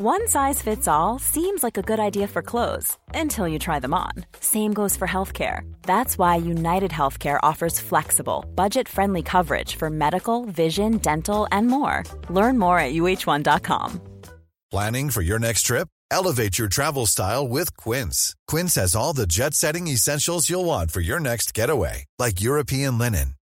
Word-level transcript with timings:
One 0.00 0.28
size 0.28 0.62
fits 0.62 0.86
all 0.86 1.18
seems 1.18 1.64
like 1.64 1.76
a 1.76 1.82
good 1.82 1.98
idea 1.98 2.28
for 2.28 2.40
clothes 2.40 2.96
until 3.14 3.48
you 3.48 3.58
try 3.58 3.80
them 3.80 3.92
on. 3.92 4.12
Same 4.38 4.72
goes 4.72 4.96
for 4.96 5.08
healthcare. 5.08 5.62
That's 5.82 6.16
why 6.16 6.36
United 6.36 6.92
Healthcare 6.92 7.40
offers 7.42 7.80
flexible, 7.80 8.46
budget 8.54 8.88
friendly 8.88 9.22
coverage 9.24 9.74
for 9.74 9.90
medical, 9.90 10.44
vision, 10.44 10.98
dental, 10.98 11.48
and 11.50 11.66
more. 11.66 12.04
Learn 12.30 12.60
more 12.60 12.78
at 12.78 12.94
uh1.com. 12.94 14.00
Planning 14.70 15.10
for 15.10 15.22
your 15.22 15.40
next 15.40 15.62
trip? 15.62 15.88
Elevate 16.12 16.58
your 16.60 16.68
travel 16.68 17.06
style 17.06 17.48
with 17.48 17.76
Quince. 17.76 18.36
Quince 18.46 18.76
has 18.76 18.94
all 18.94 19.12
the 19.12 19.26
jet 19.26 19.54
setting 19.54 19.88
essentials 19.88 20.48
you'll 20.48 20.64
want 20.64 20.92
for 20.92 21.00
your 21.00 21.18
next 21.18 21.52
getaway, 21.52 22.04
like 22.20 22.40
European 22.40 22.98
linen, 22.98 23.34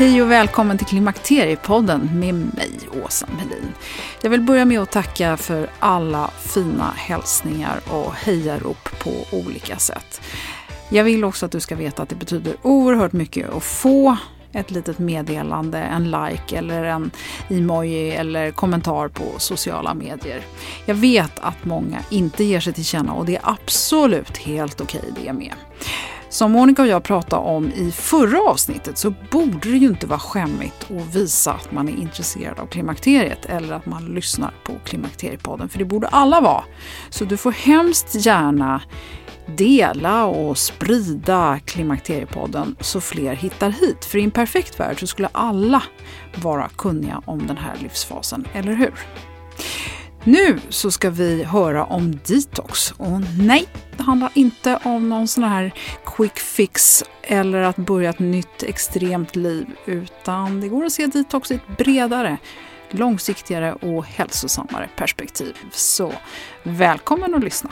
Hej 0.00 0.22
och 0.22 0.30
välkommen 0.30 0.78
till 0.78 0.86
Klimakteriepodden 0.86 2.10
med 2.20 2.34
mig, 2.34 2.70
Åsa 3.04 3.26
Melin. 3.26 3.72
Jag 4.22 4.30
vill 4.30 4.40
börja 4.40 4.64
med 4.64 4.80
att 4.80 4.92
tacka 4.92 5.36
för 5.36 5.70
alla 5.78 6.30
fina 6.38 6.92
hälsningar 6.96 7.80
och 7.90 8.14
hejarop 8.14 8.88
på 8.98 9.36
olika 9.36 9.76
sätt. 9.76 10.20
Jag 10.88 11.04
vill 11.04 11.24
också 11.24 11.46
att 11.46 11.52
du 11.52 11.60
ska 11.60 11.76
veta 11.76 12.02
att 12.02 12.08
det 12.08 12.14
betyder 12.14 12.56
oerhört 12.62 13.12
mycket 13.12 13.50
att 13.50 13.64
få 13.64 14.16
ett 14.52 14.70
litet 14.70 14.98
meddelande, 14.98 15.78
en 15.78 16.10
like 16.10 16.58
eller 16.58 16.84
en 16.84 17.10
emoji 17.48 18.10
eller 18.10 18.50
kommentar 18.50 19.08
på 19.08 19.24
sociala 19.38 19.94
medier. 19.94 20.42
Jag 20.86 20.94
vet 20.94 21.38
att 21.40 21.64
många 21.64 21.98
inte 22.10 22.44
ger 22.44 22.60
sig 22.60 22.72
till 22.72 22.84
känna 22.84 23.12
och 23.12 23.26
det 23.26 23.36
är 23.36 23.42
absolut 23.44 24.36
helt 24.36 24.80
okej 24.80 25.12
det 25.22 25.32
med. 25.32 25.54
Som 26.30 26.52
Monica 26.52 26.82
och 26.82 26.88
jag 26.88 27.02
pratade 27.02 27.42
om 27.42 27.72
i 27.72 27.90
förra 27.92 28.40
avsnittet 28.40 28.98
så 28.98 29.14
borde 29.30 29.70
det 29.70 29.76
ju 29.76 29.86
inte 29.86 30.06
vara 30.06 30.18
skämmigt 30.18 30.90
att 30.90 31.14
visa 31.14 31.52
att 31.52 31.72
man 31.72 31.88
är 31.88 31.92
intresserad 31.92 32.58
av 32.58 32.66
klimakteriet 32.66 33.46
eller 33.46 33.74
att 33.74 33.86
man 33.86 34.04
lyssnar 34.04 34.54
på 34.64 34.72
Klimakteriepodden, 34.84 35.68
för 35.68 35.78
det 35.78 35.84
borde 35.84 36.08
alla 36.08 36.40
vara. 36.40 36.64
Så 37.10 37.24
du 37.24 37.36
får 37.36 37.52
hemskt 37.52 38.26
gärna 38.26 38.82
dela 39.46 40.24
och 40.24 40.58
sprida 40.58 41.60
Klimakteriepodden 41.64 42.76
så 42.80 43.00
fler 43.00 43.34
hittar 43.34 43.70
hit. 43.70 44.04
För 44.04 44.18
i 44.18 44.24
en 44.24 44.30
perfekt 44.30 44.80
värld 44.80 45.00
så 45.00 45.06
skulle 45.06 45.28
alla 45.32 45.82
vara 46.34 46.68
kunniga 46.68 47.22
om 47.24 47.46
den 47.46 47.56
här 47.56 47.76
livsfasen, 47.82 48.48
eller 48.52 48.72
hur? 48.72 48.94
Nu 50.24 50.60
så 50.68 50.90
ska 50.90 51.10
vi 51.10 51.44
höra 51.44 51.84
om 51.84 52.18
detox. 52.26 52.90
Och 52.90 53.20
nej, 53.38 53.66
det 53.96 54.02
handlar 54.02 54.32
inte 54.34 54.78
om 54.84 55.08
någon 55.08 55.28
sån 55.28 55.44
här 55.44 55.74
quick 56.20 56.38
fix 56.38 57.04
eller 57.22 57.62
att 57.62 57.76
börja 57.76 58.10
ett 58.10 58.18
nytt 58.18 58.62
extremt 58.62 59.36
liv, 59.36 59.66
utan 59.86 60.60
det 60.60 60.68
går 60.68 60.84
att 60.84 60.92
se 60.92 61.06
detox 61.06 61.50
i 61.50 61.54
ett 61.54 61.76
bredare, 61.78 62.38
långsiktigare 62.90 63.72
och 63.72 64.04
hälsosammare 64.04 64.90
perspektiv. 64.96 65.56
Så 65.72 66.12
välkommen 66.62 67.34
att 67.34 67.44
lyssna! 67.44 67.70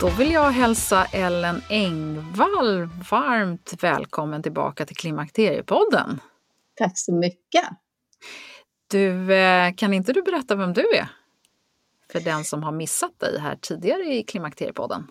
Då 0.00 0.08
vill 0.08 0.32
jag 0.32 0.50
hälsa 0.50 1.04
Ellen 1.12 1.62
Engvall 1.68 2.88
varmt 3.10 3.74
välkommen 3.80 4.42
tillbaka 4.42 4.86
till 4.86 4.96
Klimakteriepodden. 4.96 6.20
Tack 6.76 6.98
så 6.98 7.12
mycket. 7.12 7.68
Du, 8.90 9.34
eh, 9.34 9.74
kan 9.74 9.94
inte 9.94 10.12
du 10.12 10.22
berätta 10.22 10.56
vem 10.56 10.72
du 10.72 10.80
är? 10.80 11.08
För 12.12 12.20
den 12.20 12.44
som 12.44 12.62
har 12.62 12.72
missat 12.72 13.20
dig 13.20 13.38
här 13.38 13.56
tidigare 13.60 14.14
i 14.14 14.22
Klimakteriepodden. 14.22 15.06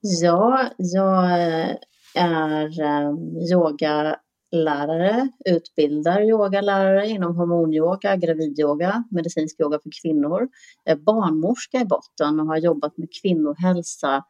Ja, 0.00 0.70
jag 0.76 1.24
eh, 1.24 1.76
är 2.14 2.80
ehm, 2.80 3.16
yogalärare, 3.52 5.28
utbildar 5.44 6.22
yogalärare 6.22 7.08
inom 7.08 7.36
hormonyoga, 7.36 8.16
gravidyoga, 8.16 9.04
medicinsk 9.10 9.60
yoga 9.60 9.78
för 9.82 9.90
kvinnor. 10.02 10.48
Jag 10.84 10.92
är 10.92 11.00
barnmorska 11.00 11.80
i 11.80 11.84
botten 11.84 12.40
och 12.40 12.46
har 12.46 12.56
jobbat 12.56 12.98
med 12.98 13.08
kvinnohälsa 13.22 14.24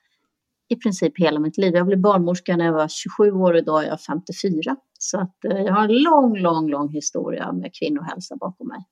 i 0.68 0.76
princip 0.76 1.18
hela 1.18 1.40
mitt 1.40 1.58
liv. 1.58 1.74
Jag 1.74 1.86
blev 1.86 2.00
barnmorska 2.00 2.56
när 2.56 2.64
jag 2.64 2.72
var 2.72 2.88
27 2.88 3.32
år 3.32 3.52
och 3.52 3.58
idag 3.58 3.84
är 3.84 3.88
jag 3.88 4.00
54. 4.00 4.76
Så 5.04 5.20
att 5.20 5.44
eh, 5.44 5.60
jag 5.60 5.74
har 5.74 5.84
en 5.84 6.02
lång, 6.02 6.38
lång, 6.38 6.70
lång 6.70 6.88
historia 6.88 7.52
med 7.52 7.74
kvinnohälsa 7.74 8.36
bakom 8.36 8.68
mig. 8.68 8.84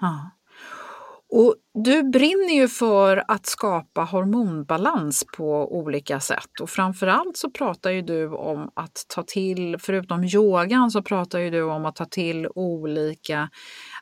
Ja. 0.00 0.30
Och 1.32 1.54
du 1.74 2.02
brinner 2.02 2.54
ju 2.54 2.68
för 2.68 3.24
att 3.28 3.46
skapa 3.46 4.04
hormonbalans 4.04 5.24
på 5.36 5.76
olika 5.78 6.20
sätt 6.20 6.60
och 6.60 6.70
framförallt 6.70 7.36
så 7.36 7.50
pratar 7.50 7.90
ju 7.90 8.02
du 8.02 8.28
om 8.28 8.70
att 8.74 9.04
ta 9.08 9.22
till, 9.22 9.76
förutom 9.80 10.24
yogan 10.24 10.90
så 10.90 11.02
pratar 11.02 11.38
ju 11.38 11.50
du 11.50 11.62
om 11.62 11.86
att 11.86 11.96
ta 11.96 12.04
till 12.04 12.48
olika 12.54 13.50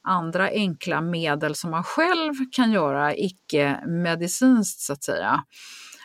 andra 0.03 0.49
enkla 0.49 1.01
medel 1.01 1.55
som 1.55 1.71
man 1.71 1.85
själv 1.85 2.35
kan 2.53 2.73
göra 2.73 3.17
icke-medicinskt 3.17 4.81
så 4.81 4.93
att 4.93 5.05
säga. 5.05 5.45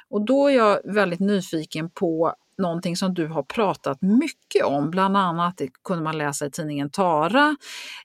Och 0.09 0.25
då 0.25 0.47
är 0.47 0.55
jag 0.55 0.93
väldigt 0.93 1.19
nyfiken 1.19 1.89
på 1.89 2.33
någonting 2.57 2.97
som 2.97 3.13
du 3.13 3.27
har 3.27 3.43
pratat 3.43 4.01
mycket 4.01 4.63
om. 4.63 4.91
Bland 4.91 5.17
annat 5.17 5.57
det 5.57 5.69
kunde 5.83 6.03
man 6.03 6.17
läsa 6.17 6.45
i 6.45 6.51
tidningen 6.51 6.89
Tara 6.89 7.55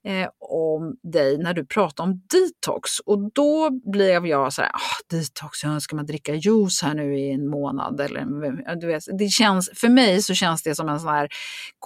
eh, 0.05 0.29
om 0.39 0.97
dig 1.03 1.39
när 1.39 1.55
du 1.55 1.67
pratade 1.67 2.11
om 2.11 2.23
detox. 2.31 3.01
Och 3.01 3.33
då 3.33 3.71
blev 3.71 4.27
jag 4.27 4.53
så 4.53 4.63
här, 4.63 4.71
ah, 4.71 5.17
detox, 5.17 5.59
ska 5.81 5.97
man 5.97 6.07
dricka 6.07 6.35
juice 6.35 6.83
här 6.83 6.95
nu 6.95 7.19
i 7.19 7.31
en 7.33 7.49
månad? 7.49 8.01
Eller, 8.01 8.77
du 8.77 8.87
vet, 8.87 9.03
det 9.19 9.29
känns, 9.29 9.71
för 9.75 9.89
mig 9.89 10.23
så 10.23 10.35
känns 10.35 10.63
det 10.63 10.75
som 10.75 10.89
en 10.89 11.01
sån 11.01 11.11
här 11.11 11.29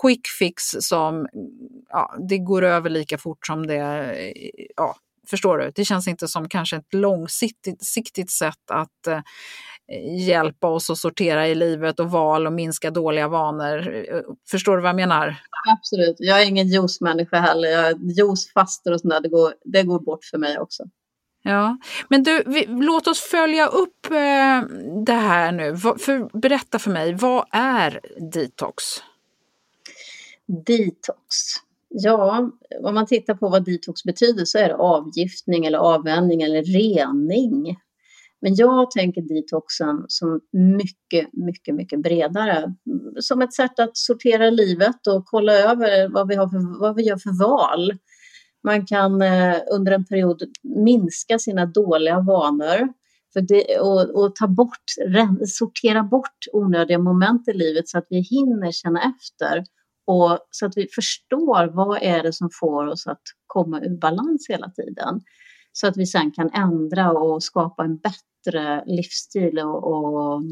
quick 0.03 0.27
fix 0.39 0.62
som 0.81 1.27
ja, 1.89 2.15
det 2.29 2.39
går 2.39 2.62
över 2.62 2.91
lika 2.91 3.19
fort 3.19 3.47
som 3.47 3.67
det 3.67 3.77
eh, 3.77 4.50
ja, 4.77 4.97
Förstår 5.27 5.59
du? 5.59 5.73
Det 5.75 5.84
känns 5.84 6.09
inte 6.09 6.29
som 6.29 6.49
kanske 6.49 6.77
ett 6.77 6.94
långsiktigt 6.94 8.31
sätt 8.31 8.70
att 8.70 9.06
eh, 9.06 9.20
hjälpa 10.26 10.69
oss 10.69 10.90
att 10.90 10.99
sortera 10.99 11.49
i 11.49 11.55
livet 11.55 12.00
och 12.00 12.11
val 12.11 12.46
och 12.46 12.52
minska 12.52 12.90
dåliga 12.90 13.29
vanor. 13.29 14.05
Förstår 14.50 14.76
du 14.76 14.82
vad 14.82 14.88
jag 14.88 14.96
menar? 14.96 15.37
Absolut. 15.79 16.17
Jag 16.19 16.43
är 16.43 16.46
ingen 16.46 16.69
juice-människa 16.69 17.40
heller. 17.40 17.69
Jag, 17.69 17.93
juice, 17.93 18.52
faster 18.55 18.93
och 18.93 19.00
sånt 19.00 19.14
där, 19.14 19.20
det 19.20 19.29
går, 19.29 19.55
det 19.64 19.82
går 19.82 20.00
bort 20.00 20.25
för 20.25 20.38
mig 20.38 20.58
också. 20.58 20.82
Ja, 21.43 21.79
men 22.08 22.23
du, 22.23 22.43
vi, 22.46 22.67
låt 22.69 23.06
oss 23.06 23.20
följa 23.20 23.67
upp 23.67 24.06
eh, 24.06 24.62
det 25.06 25.12
här 25.12 25.52
nu. 25.52 25.76
För, 25.76 26.38
berätta 26.38 26.79
för 26.79 26.90
mig, 26.90 27.14
vad 27.14 27.44
är 27.50 28.00
detox? 28.32 28.84
Detox. 30.67 31.37
Ja, 31.88 32.50
om 32.82 32.94
man 32.94 33.06
tittar 33.06 33.34
på 33.34 33.49
vad 33.49 33.64
detox 33.64 34.05
betyder 34.05 34.44
så 34.44 34.58
är 34.58 34.69
det 34.69 34.75
avgiftning 34.75 35.67
eller 35.67 35.79
avvänjning 35.79 36.43
eller 36.43 36.62
rening. 36.62 37.76
Men 38.43 38.55
jag 38.55 38.91
tänker 38.91 39.23
detoxen 39.23 40.05
som 40.09 40.41
mycket, 40.53 41.33
mycket, 41.33 41.75
mycket 41.75 42.03
bredare. 42.03 42.75
Som 43.21 43.43
ett 43.43 43.55
sätt 43.55 43.79
att 43.79 43.97
sortera 43.97 44.50
livet 44.50 45.06
och 45.06 45.27
kolla 45.27 45.53
över 45.53 46.09
vad 46.09 46.29
vi, 46.29 46.35
har 46.35 46.49
för, 46.49 46.81
vad 46.81 46.97
vi 46.97 47.03
gör 47.03 47.17
för 47.17 47.39
val. 47.44 47.93
Man 48.65 48.87
kan 48.87 49.23
eh, 49.23 49.56
under 49.73 49.93
en 49.93 50.05
period 50.05 50.43
minska 50.62 51.39
sina 51.39 51.67
dåliga 51.67 52.21
vanor 52.21 52.89
för 53.33 53.41
det, 53.41 53.79
och, 53.79 54.25
och 54.25 54.37
ta 54.37 54.47
bort, 54.47 54.85
sortera 55.47 56.03
bort 56.03 56.39
onödiga 56.53 56.99
moment 56.99 57.49
i 57.49 57.53
livet 57.53 57.89
så 57.89 57.99
att 57.99 58.06
vi 58.11 58.21
hinner 58.21 58.73
känna 58.73 59.00
efter 59.03 59.65
och 60.06 60.39
så 60.50 60.67
att 60.67 60.77
vi 60.77 60.89
förstår 60.94 61.71
vad 61.75 62.03
är 62.03 62.23
det 62.23 62.33
som 62.33 62.50
får 62.61 62.87
oss 62.87 63.06
att 63.06 63.23
komma 63.47 63.81
ur 63.81 63.99
balans 63.99 64.47
hela 64.49 64.71
tiden. 64.71 65.21
Så 65.72 65.86
att 65.86 65.96
vi 65.96 66.06
sen 66.06 66.30
kan 66.30 66.50
ändra 66.50 67.12
och 67.12 67.42
skapa 67.42 67.84
en 67.84 67.96
bättre 67.96 68.84
livsstil 68.86 69.58
och, 69.58 69.84
och 69.84 70.42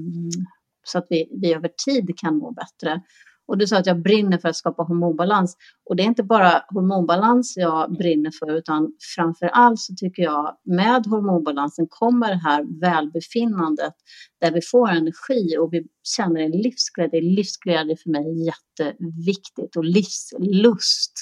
så 0.86 0.98
att 0.98 1.06
vi, 1.10 1.38
vi 1.42 1.54
över 1.54 1.70
tid 1.86 2.18
kan 2.18 2.38
må 2.38 2.50
bättre. 2.50 3.02
Och 3.50 3.58
du 3.58 3.66
sa 3.66 3.78
att 3.78 3.86
jag 3.86 4.02
brinner 4.02 4.38
för 4.38 4.48
att 4.48 4.56
skapa 4.56 4.82
hormonbalans. 4.82 5.56
Och 5.84 5.96
det 5.96 6.02
är 6.02 6.06
inte 6.06 6.22
bara 6.22 6.62
hormonbalans 6.68 7.54
jag 7.56 7.92
brinner 7.92 8.30
för, 8.38 8.56
utan 8.56 8.92
framför 9.16 9.46
allt 9.46 9.80
så 9.80 9.94
tycker 9.94 10.22
jag 10.22 10.56
med 10.64 11.06
hormonbalansen 11.06 11.86
kommer 11.90 12.28
det 12.28 12.40
här 12.44 12.80
välbefinnandet 12.80 13.94
där 14.40 14.52
vi 14.52 14.60
får 14.62 14.90
energi 14.90 15.56
och 15.58 15.72
vi 15.72 15.86
känner 16.16 16.40
en 16.40 16.50
livsglädje. 16.50 17.20
Livsglädje 17.20 17.96
för 17.96 18.10
mig 18.10 18.22
är 18.22 18.46
jätteviktigt 18.46 19.76
och 19.76 19.84
livslust. 19.84 21.12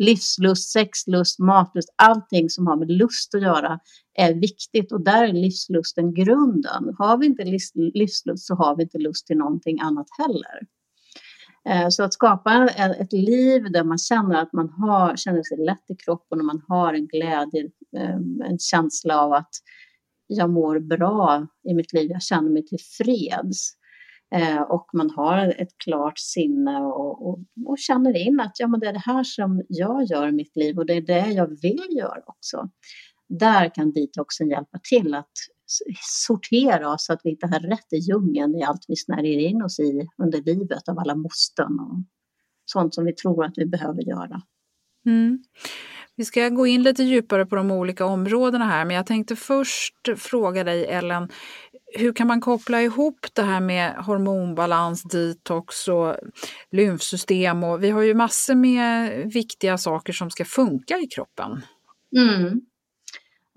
Livslust, 0.00 0.70
sexlust, 0.72 1.38
matlust, 1.38 1.88
allting 1.96 2.50
som 2.50 2.66
har 2.66 2.76
med 2.76 2.90
lust 2.90 3.34
att 3.34 3.42
göra 3.42 3.80
är 4.14 4.34
viktigt 4.34 4.92
och 4.92 5.00
där 5.00 5.24
är 5.24 5.32
livslusten 5.32 6.14
grunden. 6.14 6.94
Har 6.98 7.18
vi 7.18 7.26
inte 7.26 7.44
livslust 7.74 8.46
så 8.46 8.54
har 8.54 8.76
vi 8.76 8.82
inte 8.82 8.98
lust 8.98 9.26
till 9.26 9.36
någonting 9.36 9.80
annat 9.80 10.06
heller. 10.18 10.66
Eh, 11.68 11.88
så 11.88 12.02
att 12.02 12.14
skapa 12.14 12.68
ett 12.98 13.12
liv 13.12 13.72
där 13.72 13.84
man 13.84 13.98
känner 13.98 14.42
att 14.42 14.52
man 14.52 14.68
har, 14.68 15.16
känner 15.16 15.42
sig 15.42 15.58
lätt 15.58 15.90
i 15.90 15.96
kroppen 15.96 16.38
och 16.38 16.44
man 16.44 16.62
har 16.68 16.94
en 16.94 17.06
glädje, 17.06 17.64
eh, 17.96 18.16
en 18.44 18.58
känsla 18.58 19.20
av 19.20 19.32
att 19.32 19.54
jag 20.26 20.50
mår 20.50 20.78
bra 20.78 21.46
i 21.68 21.74
mitt 21.74 21.92
liv, 21.92 22.10
jag 22.10 22.22
känner 22.22 22.50
mig 22.50 22.66
tillfreds. 22.66 23.79
Eh, 24.34 24.62
och 24.62 24.86
man 24.92 25.10
har 25.10 25.54
ett 25.62 25.78
klart 25.84 26.18
sinne 26.18 26.80
och, 26.80 27.28
och, 27.28 27.38
och, 27.66 27.78
känner 27.78 28.16
in 28.26 28.40
att 28.40 28.60
ja, 28.60 28.68
men 28.68 28.80
det 28.80 28.86
är 28.86 28.92
det 28.92 29.02
här 29.06 29.24
som 29.24 29.62
jag 29.68 30.04
gör 30.04 30.28
i 30.28 30.32
mitt 30.32 30.56
liv 30.56 30.78
och 30.78 30.86
det 30.86 30.94
är 30.94 31.00
det 31.00 31.26
jag 31.26 31.60
vill 31.62 31.86
göra 31.90 32.22
också. 32.26 32.68
Där 33.28 33.74
kan 33.74 33.92
detoxen 33.92 34.48
hjälpa 34.48 34.78
till 34.90 35.14
att 35.14 35.32
sortera 36.26 36.98
så 36.98 37.12
att 37.12 37.20
vi 37.24 37.30
inte 37.30 37.46
har 37.46 37.60
rätt 37.60 37.92
i 37.92 37.96
djungeln 37.96 38.54
i 38.54 38.62
allt 38.62 38.84
vi 38.88 38.96
snärjer 38.96 39.38
in 39.38 39.62
oss 39.62 39.78
i 39.78 40.08
under 40.22 40.42
livet 40.42 40.88
av 40.88 40.98
alla 40.98 41.14
måsten 41.14 41.80
och 41.80 42.04
sånt 42.64 42.94
som 42.94 43.04
vi 43.04 43.12
tror 43.12 43.44
att 43.44 43.54
vi 43.56 43.66
behöver 43.66 44.02
göra. 44.02 44.42
Mm. 45.06 45.44
Vi 46.16 46.24
ska 46.24 46.48
gå 46.48 46.66
in 46.66 46.82
lite 46.82 47.02
djupare 47.02 47.46
på 47.46 47.56
de 47.56 47.70
olika 47.70 48.04
områdena 48.04 48.64
här, 48.64 48.84
men 48.84 48.96
jag 48.96 49.06
tänkte 49.06 49.36
först 49.36 50.08
fråga 50.16 50.64
dig 50.64 50.86
Ellen, 50.86 51.28
hur 51.94 52.12
kan 52.12 52.26
man 52.26 52.40
koppla 52.40 52.82
ihop 52.82 53.26
det 53.32 53.42
här 53.42 53.60
med 53.60 53.94
hormonbalans, 53.94 55.02
detox 55.02 55.88
och 55.88 56.16
lymfsystem? 56.70 57.64
Och 57.64 57.82
vi 57.82 57.90
har 57.90 58.02
ju 58.02 58.14
massor 58.14 58.54
med 58.54 59.12
viktiga 59.32 59.78
saker 59.78 60.12
som 60.12 60.30
ska 60.30 60.44
funka 60.44 60.98
i 60.98 61.06
kroppen. 61.06 61.62
Mm. 62.16 62.60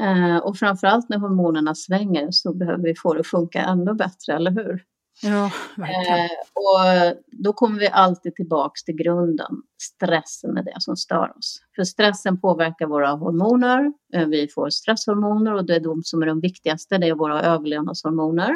Eh, 0.01 0.37
och 0.37 0.57
framförallt 0.57 1.09
när 1.09 1.17
hormonerna 1.17 1.75
svänger 1.75 2.27
så 2.31 2.53
behöver 2.53 2.83
vi 2.83 2.95
få 2.95 3.13
det 3.13 3.19
att 3.19 3.27
funka 3.27 3.61
ännu 3.61 3.93
bättre, 3.93 4.33
eller 4.33 4.51
hur? 4.51 4.83
Ja, 5.21 5.51
verkligen. 5.77 6.19
Eh, 6.19 6.31
och 6.53 7.17
då 7.31 7.53
kommer 7.53 7.79
vi 7.79 7.87
alltid 7.87 8.35
tillbaks 8.35 8.83
till 8.83 8.95
grunden. 8.95 9.61
Stressen 9.81 10.57
är 10.57 10.63
det 10.63 10.75
som 10.79 10.97
stör 10.97 11.37
oss. 11.37 11.61
För 11.75 11.83
stressen 11.83 12.41
påverkar 12.41 12.87
våra 12.87 13.11
hormoner. 13.11 13.93
Eh, 14.13 14.27
vi 14.27 14.47
får 14.47 14.69
stresshormoner 14.69 15.53
och 15.53 15.65
det 15.65 15.75
är 15.75 15.79
de 15.79 16.03
som 16.03 16.21
är 16.21 16.25
de 16.25 16.39
viktigaste. 16.39 16.97
Det 16.97 17.07
är 17.07 17.15
våra 17.15 17.41
överlevnadshormoner. 17.41 18.55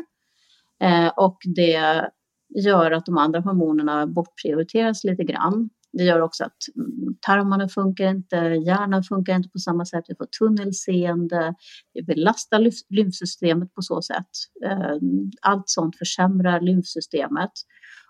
Eh, 0.82 1.08
och 1.08 1.38
det 1.56 2.10
gör 2.56 2.92
att 2.92 3.06
de 3.06 3.18
andra 3.18 3.40
hormonerna 3.40 4.08
bortprioriteras 4.08 5.04
lite 5.04 5.24
grann. 5.24 5.70
Det 5.94 6.04
gör 6.04 6.22
också 6.22 6.44
att 6.44 6.58
mm, 6.76 7.18
tarmarna 7.22 7.70
funkar 7.70 8.10
inte, 8.10 8.36
hjärnan 8.36 9.04
funkar 9.04 9.36
inte 9.36 9.50
på 9.50 9.60
samma 9.60 9.86
sätt, 9.86 10.06
vi 10.08 10.16
får 10.16 10.26
tunnelseende, 10.26 11.56
vi 11.94 12.04
belastar 12.04 12.70
lymfsystemet 12.94 13.74
på 13.74 13.82
så 13.82 14.02
sätt. 14.02 14.30
Ehm, 14.66 15.32
allt 15.42 15.70
sånt 15.70 15.98
försämrar 15.98 16.62
lymfsystemet. 16.62 17.52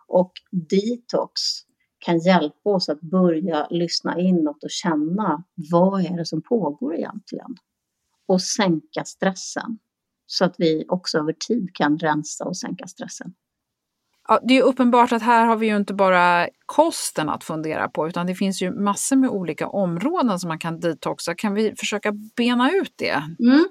Och 0.07 0.31
detox 0.51 1.41
kan 1.99 2.19
hjälpa 2.19 2.69
oss 2.69 2.89
att 2.89 3.01
börja 3.01 3.67
lyssna 3.69 4.19
inåt 4.19 4.63
och 4.63 4.69
känna 4.69 5.43
vad 5.71 6.05
är 6.05 6.17
det 6.17 6.25
som 6.25 6.41
pågår 6.41 6.95
egentligen? 6.95 7.55
Och 8.27 8.41
sänka 8.41 9.03
stressen 9.05 9.79
så 10.25 10.45
att 10.45 10.55
vi 10.57 10.85
också 10.87 11.17
över 11.17 11.33
tid 11.33 11.69
kan 11.73 11.97
rensa 11.97 12.45
och 12.45 12.57
sänka 12.57 12.87
stressen. 12.87 13.33
Ja, 14.27 14.39
det 14.43 14.57
är 14.57 14.63
uppenbart 14.63 15.11
att 15.11 15.21
här 15.21 15.45
har 15.45 15.55
vi 15.55 15.67
ju 15.67 15.77
inte 15.77 15.93
bara 15.93 16.47
kosten 16.65 17.29
att 17.29 17.43
fundera 17.43 17.87
på 17.89 18.07
utan 18.07 18.27
det 18.27 18.35
finns 18.35 18.61
ju 18.61 18.71
massor 18.71 19.15
med 19.15 19.29
olika 19.29 19.67
områden 19.67 20.39
som 20.39 20.47
man 20.47 20.59
kan 20.59 20.79
detoxa. 20.79 21.35
Kan 21.35 21.53
vi 21.53 21.75
försöka 21.75 22.11
bena 22.35 22.71
ut 22.71 22.93
det? 22.95 23.23
Mm. 23.39 23.67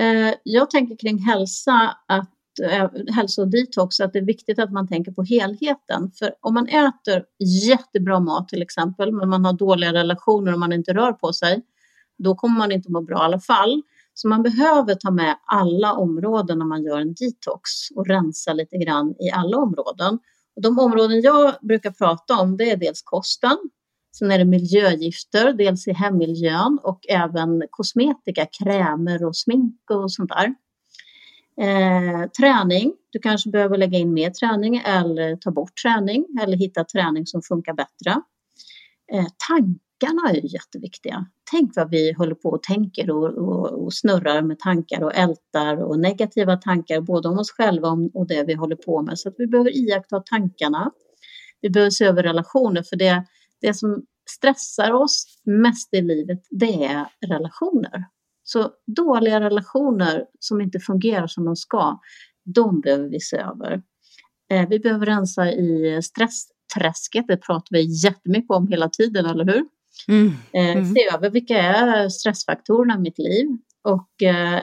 Eh, 0.00 0.34
jag 0.42 0.70
tänker 0.70 0.96
kring 0.96 1.18
hälsa, 1.18 1.96
att, 2.08 2.30
eh, 2.72 3.14
hälsa 3.14 3.42
och 3.42 3.48
detox, 3.48 4.00
att 4.00 4.12
det 4.12 4.18
är 4.18 4.24
viktigt 4.24 4.58
att 4.58 4.72
man 4.72 4.88
tänker 4.88 5.12
på 5.12 5.22
helheten. 5.22 6.10
För 6.18 6.34
om 6.40 6.54
man 6.54 6.68
äter 6.68 7.24
jättebra 7.68 8.20
mat 8.20 8.48
till 8.48 8.62
exempel, 8.62 9.12
men 9.12 9.28
man 9.28 9.44
har 9.44 9.52
dåliga 9.52 9.92
relationer 9.92 10.52
och 10.52 10.58
man 10.58 10.72
inte 10.72 10.94
rör 10.94 11.12
på 11.12 11.32
sig, 11.32 11.62
då 12.18 12.34
kommer 12.34 12.58
man 12.58 12.72
inte 12.72 12.92
må 12.92 13.00
bra 13.00 13.18
i 13.18 13.24
alla 13.24 13.40
fall. 13.40 13.82
Så 14.18 14.28
man 14.28 14.42
behöver 14.42 14.94
ta 14.94 15.10
med 15.10 15.36
alla 15.44 15.92
områden 15.92 16.58
när 16.58 16.66
man 16.66 16.82
gör 16.82 17.00
en 17.00 17.14
detox 17.14 17.70
och 17.94 18.06
rensa 18.06 18.52
lite 18.52 18.76
grann 18.76 19.14
i 19.20 19.30
alla 19.30 19.56
områden. 19.56 20.18
Och 20.56 20.62
de 20.62 20.78
områden 20.78 21.20
jag 21.20 21.54
brukar 21.62 21.90
prata 21.90 22.36
om 22.40 22.56
det 22.56 22.70
är 22.70 22.76
dels 22.76 23.02
kosten, 23.02 23.56
sen 24.18 24.30
är 24.30 24.38
det 24.38 24.44
miljögifter, 24.44 25.52
dels 25.52 25.88
i 25.88 25.92
hemmiljön 25.92 26.78
och 26.82 27.00
även 27.08 27.62
kosmetika, 27.70 28.46
krämer 28.46 29.24
och 29.24 29.36
smink 29.36 29.90
och 29.90 30.12
sånt 30.12 30.30
där. 30.30 30.54
Eh, 31.60 32.30
träning, 32.30 32.92
du 33.12 33.18
kanske 33.18 33.50
behöver 33.50 33.76
lägga 33.76 33.98
in 33.98 34.12
mer 34.12 34.30
träning 34.30 34.76
eller 34.76 35.36
ta 35.36 35.50
bort 35.50 35.82
träning 35.82 36.26
eller 36.42 36.56
hitta 36.56 36.84
träning 36.84 37.26
som 37.26 37.42
funkar 37.42 37.74
bättre. 37.74 38.22
Eh, 39.12 39.26
tank 39.48 39.82
tankarna 40.00 40.30
är 40.30 40.54
jätteviktiga. 40.54 41.26
Tänk 41.50 41.76
vad 41.76 41.90
vi 41.90 42.12
håller 42.12 42.34
på 42.34 42.48
och 42.48 42.62
tänker 42.62 43.10
och, 43.10 43.38
och, 43.38 43.84
och, 43.84 43.94
snurrar 43.94 44.42
med 44.42 44.58
tankar 44.58 45.02
och 45.02 45.14
ältar 45.14 45.76
och 45.82 45.98
negativa 45.98 46.56
tankar 46.56 47.00
både 47.00 47.28
om 47.28 47.38
oss 47.38 47.50
själva 47.50 47.88
och 48.14 48.26
det 48.26 48.44
vi 48.44 48.54
håller 48.54 48.76
på 48.76 49.02
med. 49.02 49.18
Så 49.18 49.28
att 49.28 49.34
vi 49.38 49.46
behöver 49.46 49.76
iaktta 49.76 50.20
tankarna. 50.20 50.90
Vi 51.60 51.70
behöver 51.70 51.90
se 51.90 52.04
över 52.04 52.22
relationer 52.22 52.82
för 52.82 52.96
det, 52.96 53.24
det 53.60 53.74
som 53.74 54.02
stressar 54.30 54.92
oss 54.92 55.40
mest 55.44 55.94
i 55.94 56.02
livet 56.02 56.40
det 56.50 56.84
är 56.84 57.06
relationer. 57.26 58.04
Så 58.42 58.70
dåliga 58.86 59.40
relationer 59.40 60.24
som 60.38 60.60
inte 60.60 60.78
fungerar 60.78 61.26
som 61.26 61.44
de 61.44 61.56
ska, 61.56 62.00
de 62.44 62.80
behöver 62.80 63.08
vi 63.08 63.20
se 63.20 63.36
över. 63.36 63.82
Eh, 64.50 64.68
vi 64.68 64.78
behöver 64.78 65.06
rensa 65.06 65.52
i 65.52 66.00
stressträsket, 66.02 67.24
det 67.28 67.36
pratar 67.36 67.68
vi 67.70 68.04
jättemycket 68.04 68.50
om 68.50 68.68
hela 68.68 68.88
tiden, 68.88 69.26
eller 69.26 69.44
hur? 69.44 69.64
Mm. 70.08 70.32
Eh, 70.52 70.76
mm. 70.76 70.94
Se 70.94 71.00
över 71.14 71.30
vilka 71.30 71.58
är 71.58 72.08
stressfaktorerna 72.08 72.94
i 72.94 72.98
mitt 72.98 73.18
liv 73.18 73.46
och 73.84 74.22
eh, 74.22 74.60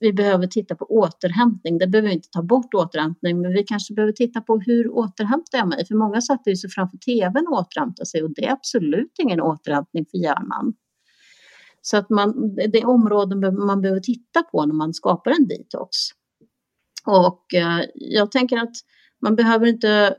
vi 0.00 0.12
behöver 0.12 0.46
titta 0.46 0.74
på 0.74 0.84
återhämtning. 0.84 1.78
Det 1.78 1.86
behöver 1.86 2.08
vi 2.08 2.14
inte 2.14 2.28
ta 2.28 2.42
bort 2.42 2.74
återhämtning, 2.74 3.40
men 3.40 3.52
vi 3.52 3.62
kanske 3.62 3.94
behöver 3.94 4.12
titta 4.12 4.40
på 4.40 4.58
hur 4.58 4.90
återhämtar 4.90 5.58
jag 5.58 5.68
mig? 5.68 5.86
För 5.86 5.94
många 5.94 6.20
sätter 6.20 6.54
sig 6.54 6.70
framför 6.70 6.98
tvn 6.98 7.46
och 7.46 7.58
återhämtar 7.58 8.04
sig 8.04 8.22
och 8.22 8.34
det 8.34 8.44
är 8.44 8.52
absolut 8.52 9.12
ingen 9.22 9.40
återhämtning 9.40 10.06
för 10.10 10.18
hjärnan. 10.18 10.74
Så 11.82 11.96
att 11.96 12.10
man, 12.10 12.56
det 12.56 12.78
är 12.78 12.88
områden 12.88 13.66
man 13.66 13.80
behöver 13.80 14.00
titta 14.00 14.42
på 14.42 14.66
när 14.66 14.74
man 14.74 14.94
skapar 14.94 15.30
en 15.30 15.48
detox. 15.48 15.96
Och 17.06 17.54
eh, 17.54 17.80
jag 17.94 18.30
tänker 18.32 18.56
att 18.56 18.74
man 19.22 19.36
behöver 19.36 19.66
inte 19.66 20.16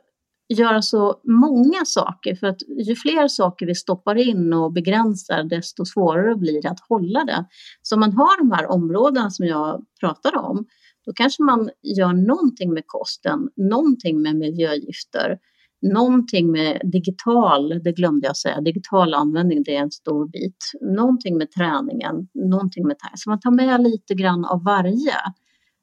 göra 0.50 0.82
så 0.82 1.22
många 1.24 1.86
saker 1.86 2.36
för 2.36 2.48
att 2.48 2.62
ju 2.88 2.96
fler 2.96 3.28
saker 3.28 3.66
vi 3.66 3.76
stoppar 3.76 4.16
in 4.16 4.54
och 4.54 4.74
begränsar 4.74 5.44
desto 5.44 5.86
svårare 5.86 6.36
blir 6.36 6.62
det 6.62 6.70
att 6.70 6.80
hålla 6.90 7.24
det. 7.24 7.46
Så 7.82 7.96
om 7.96 8.00
man 8.00 8.14
har 8.14 8.38
de 8.38 8.52
här 8.52 8.72
områdena 8.72 9.30
som 9.30 9.46
jag 9.46 9.86
pratar 10.00 10.38
om 10.38 10.66
då 11.06 11.14
kanske 11.14 11.44
man 11.44 11.70
gör 11.98 12.14
någonting 12.14 12.74
med 12.74 12.84
kosten, 12.86 13.50
någonting 13.56 14.22
med 14.22 14.36
miljögifter, 14.36 15.38
någonting 15.94 16.52
med 16.52 16.82
digital, 16.84 17.82
det 17.84 17.92
glömde 17.92 18.28
jag 18.28 18.38
säga, 18.38 18.62
digital 18.62 19.14
användning 19.14 19.64
det 19.64 19.76
är 19.76 19.82
en 19.82 19.92
stor 19.92 20.28
bit, 20.28 20.58
någonting 20.82 21.38
med 21.38 21.52
träningen, 21.52 22.28
någonting 22.34 22.88
med 22.88 22.98
så 23.16 23.30
man 23.30 23.40
tar 23.40 23.52
med 23.52 23.84
lite 23.84 24.14
grann 24.16 24.46
av 24.46 24.64
varje. 24.64 25.16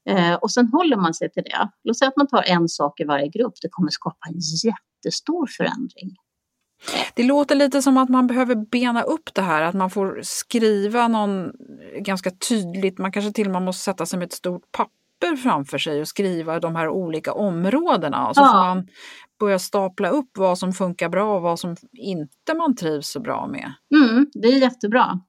Eh, 0.09 0.35
och 0.35 0.51
sen 0.51 0.69
håller 0.69 0.97
man 0.97 1.15
sig 1.15 1.31
till 1.31 1.43
det. 1.43 1.69
Låt 1.85 1.99
säga 1.99 2.09
att 2.09 2.17
man 2.17 2.27
tar 2.27 2.43
en 2.43 2.69
sak 2.69 3.01
i 3.01 3.05
varje 3.05 3.29
grupp. 3.29 3.55
Det 3.63 3.69
kommer 3.71 3.91
skapa 3.91 4.29
en 4.29 4.41
jättestor 4.65 5.47
förändring. 5.47 6.17
Det 7.15 7.23
låter 7.23 7.55
lite 7.55 7.83
som 7.83 7.97
att 7.97 8.09
man 8.09 8.27
behöver 8.27 8.55
bena 8.55 9.03
upp 9.03 9.35
det 9.35 9.43
här, 9.43 9.63
att 9.63 9.75
man 9.75 9.91
får 9.91 10.21
skriva 10.23 11.09
någon 11.09 11.53
ganska 11.99 12.31
tydligt, 12.31 12.99
man 12.99 13.13
kanske 13.13 13.33
till 13.33 13.47
och 13.47 13.53
med 13.53 13.63
måste 13.63 13.85
sätta 13.85 14.07
sig 14.07 14.19
med 14.19 14.27
ett 14.27 14.33
stort 14.33 14.63
papper 14.73 15.37
framför 15.37 15.79
sig 15.79 16.01
och 16.01 16.09
skriva 16.09 16.61
de 16.61 16.77
här 16.77 16.89
olika 16.89 17.33
områdena. 17.33 18.29
Och 18.29 18.35
så 18.35 18.41
ja. 18.41 18.47
får 18.47 18.59
man 18.59 18.87
börja 19.41 19.59
stapla 19.59 20.09
upp 20.09 20.31
vad 20.39 20.59
som 20.59 20.73
funkar 20.73 21.09
bra 21.09 21.37
och 21.37 21.43
vad 21.43 21.59
som 21.59 21.77
inte 21.93 22.55
man 22.55 22.77
trivs 22.77 23.09
så 23.09 23.21
bra 23.21 23.47
med. 23.47 23.73
Mm, 23.95 24.27
det 24.35 24.49
är 24.49 24.59
jättebra. 24.59 25.21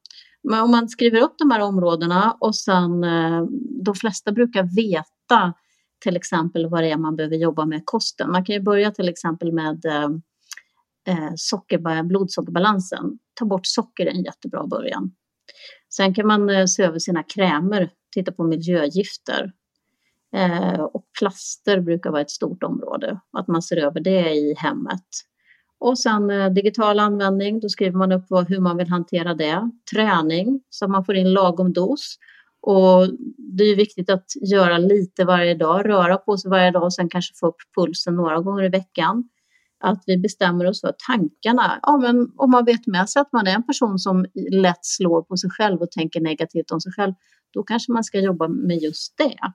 Men 0.43 0.62
om 0.62 0.71
man 0.71 0.89
skriver 0.89 1.21
upp 1.21 1.35
de 1.38 1.51
här 1.51 1.62
områdena 1.62 2.38
och 2.39 2.55
sen 2.55 3.03
eh, 3.03 3.43
de 3.83 3.95
flesta 3.95 4.31
brukar 4.31 4.63
veta 4.75 5.53
till 6.03 6.15
exempel 6.15 6.69
vad 6.69 6.83
det 6.83 6.91
är 6.91 6.97
man 6.97 7.15
behöver 7.15 7.35
jobba 7.35 7.65
med 7.65 7.81
kosten. 7.85 8.31
Man 8.31 8.45
kan 8.45 8.55
ju 8.55 8.62
börja 8.62 8.91
till 8.91 9.09
exempel 9.09 9.53
med 9.53 9.85
eh, 9.85 10.09
eh 11.07 11.31
socker, 11.35 12.03
blodsockerbalansen. 12.03 13.19
Ta 13.33 13.45
bort 13.45 13.65
socker 13.65 14.05
är 14.05 14.12
en 14.12 14.23
jättebra 14.23 14.67
början. 14.67 15.12
Sen 15.95 16.13
kan 16.13 16.27
man 16.27 16.50
eh, 16.50 16.65
se 16.65 16.83
över 16.83 17.00
sina 17.00 17.23
krämer, 17.23 17.89
titta 18.13 18.31
på 18.31 18.43
miljögifter. 18.43 19.51
Eh, 20.35 20.79
och 20.79 21.05
plaster 21.19 21.79
brukar 21.79 22.12
vara 22.12 22.21
ett 22.21 22.31
stort 22.31 22.63
område, 22.63 23.19
att 23.38 23.47
man 23.47 23.62
ser 23.62 23.77
över 23.77 24.00
det 24.00 24.33
i 24.33 24.55
hemmet. 24.57 25.05
Och 25.83 25.99
sen 25.99 26.29
eh, 26.29 26.49
digital 26.49 26.99
användning, 26.99 27.59
då 27.59 27.69
skriver 27.69 27.97
man 27.97 28.11
upp 28.11 28.25
vad, 28.29 28.49
hur 28.49 28.59
man 28.59 28.77
vill 28.77 28.87
hantera 28.87 29.33
det. 29.33 29.71
Träning, 29.93 30.61
så 30.69 30.85
att 30.85 30.91
man 30.91 31.05
får 31.05 31.15
in 31.15 31.33
lagom 31.33 31.73
dos. 31.73 32.15
Och 32.61 33.07
det 33.37 33.63
är 33.63 33.75
viktigt 33.75 34.09
att 34.09 34.25
göra 34.41 34.77
lite 34.77 35.25
varje 35.25 35.55
dag, 35.55 35.89
röra 35.89 36.17
på 36.17 36.37
sig 36.37 36.51
varje 36.51 36.71
dag 36.71 36.83
och 36.83 36.93
sen 36.93 37.09
kanske 37.09 37.33
få 37.39 37.47
upp 37.47 37.55
pulsen 37.75 38.15
några 38.15 38.39
gånger 38.39 38.63
i 38.63 38.69
veckan. 38.69 39.29
Att 39.79 40.03
vi 40.05 40.17
bestämmer 40.17 40.65
oss 40.65 40.81
för 40.81 40.93
tankarna. 41.07 41.79
Ja, 41.81 41.97
men 41.97 42.31
om 42.35 42.51
man 42.51 42.65
vet 42.65 42.87
med 42.87 43.09
sig 43.09 43.21
att 43.21 43.33
man 43.33 43.47
är 43.47 43.55
en 43.55 43.63
person 43.63 43.99
som 43.99 44.25
lätt 44.51 44.85
slår 44.85 45.21
på 45.21 45.37
sig 45.37 45.49
själv 45.49 45.81
och 45.81 45.91
tänker 45.91 46.21
negativt 46.21 46.71
om 46.71 46.81
sig 46.81 46.91
själv, 46.91 47.13
då 47.53 47.63
kanske 47.63 47.91
man 47.91 48.03
ska 48.03 48.19
jobba 48.19 48.47
med 48.47 48.77
just 48.77 49.17
det. 49.17 49.53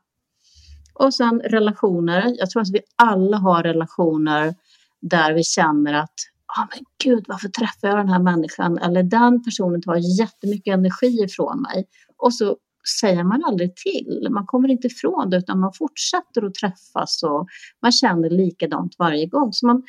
Och 0.95 1.15
sen 1.15 1.41
relationer. 1.41 2.35
Jag 2.39 2.51
tror 2.51 2.63
att 2.63 2.73
vi 2.73 2.81
alla 2.97 3.37
har 3.37 3.63
relationer 3.63 4.55
där 5.01 5.35
vi 5.35 5.45
känner 5.45 5.95
att 5.95 6.15
oh, 6.59 6.67
men 6.71 6.85
gud, 7.05 7.25
varför 7.29 7.49
träffar 7.49 7.89
jag 7.89 7.99
den 7.99 8.09
här 8.09 8.23
människan? 8.23 8.79
Eller 8.79 9.03
den 9.03 9.45
personen 9.45 9.83
tar 9.83 10.21
jättemycket 10.21 10.75
energi 10.75 11.25
ifrån 11.25 11.63
mig. 11.63 11.89
Och 12.17 12.35
så 12.35 12.57
säger 13.01 13.25
man 13.25 13.45
aldrig 13.45 13.77
till. 13.77 14.29
Man 14.31 14.47
kommer 14.47 14.69
inte 14.69 14.87
ifrån 14.87 15.31
det 15.31 15.37
utan 15.37 15.61
man 15.61 15.73
fortsätter 15.73 16.45
att 16.45 16.55
träffas 16.55 17.23
och 17.23 17.47
man 17.83 17.93
känner 17.93 18.31
likadant 18.31 18.97
varje 18.99 19.27
gång. 19.27 19.53
Så 19.53 19.67
man 19.67 19.83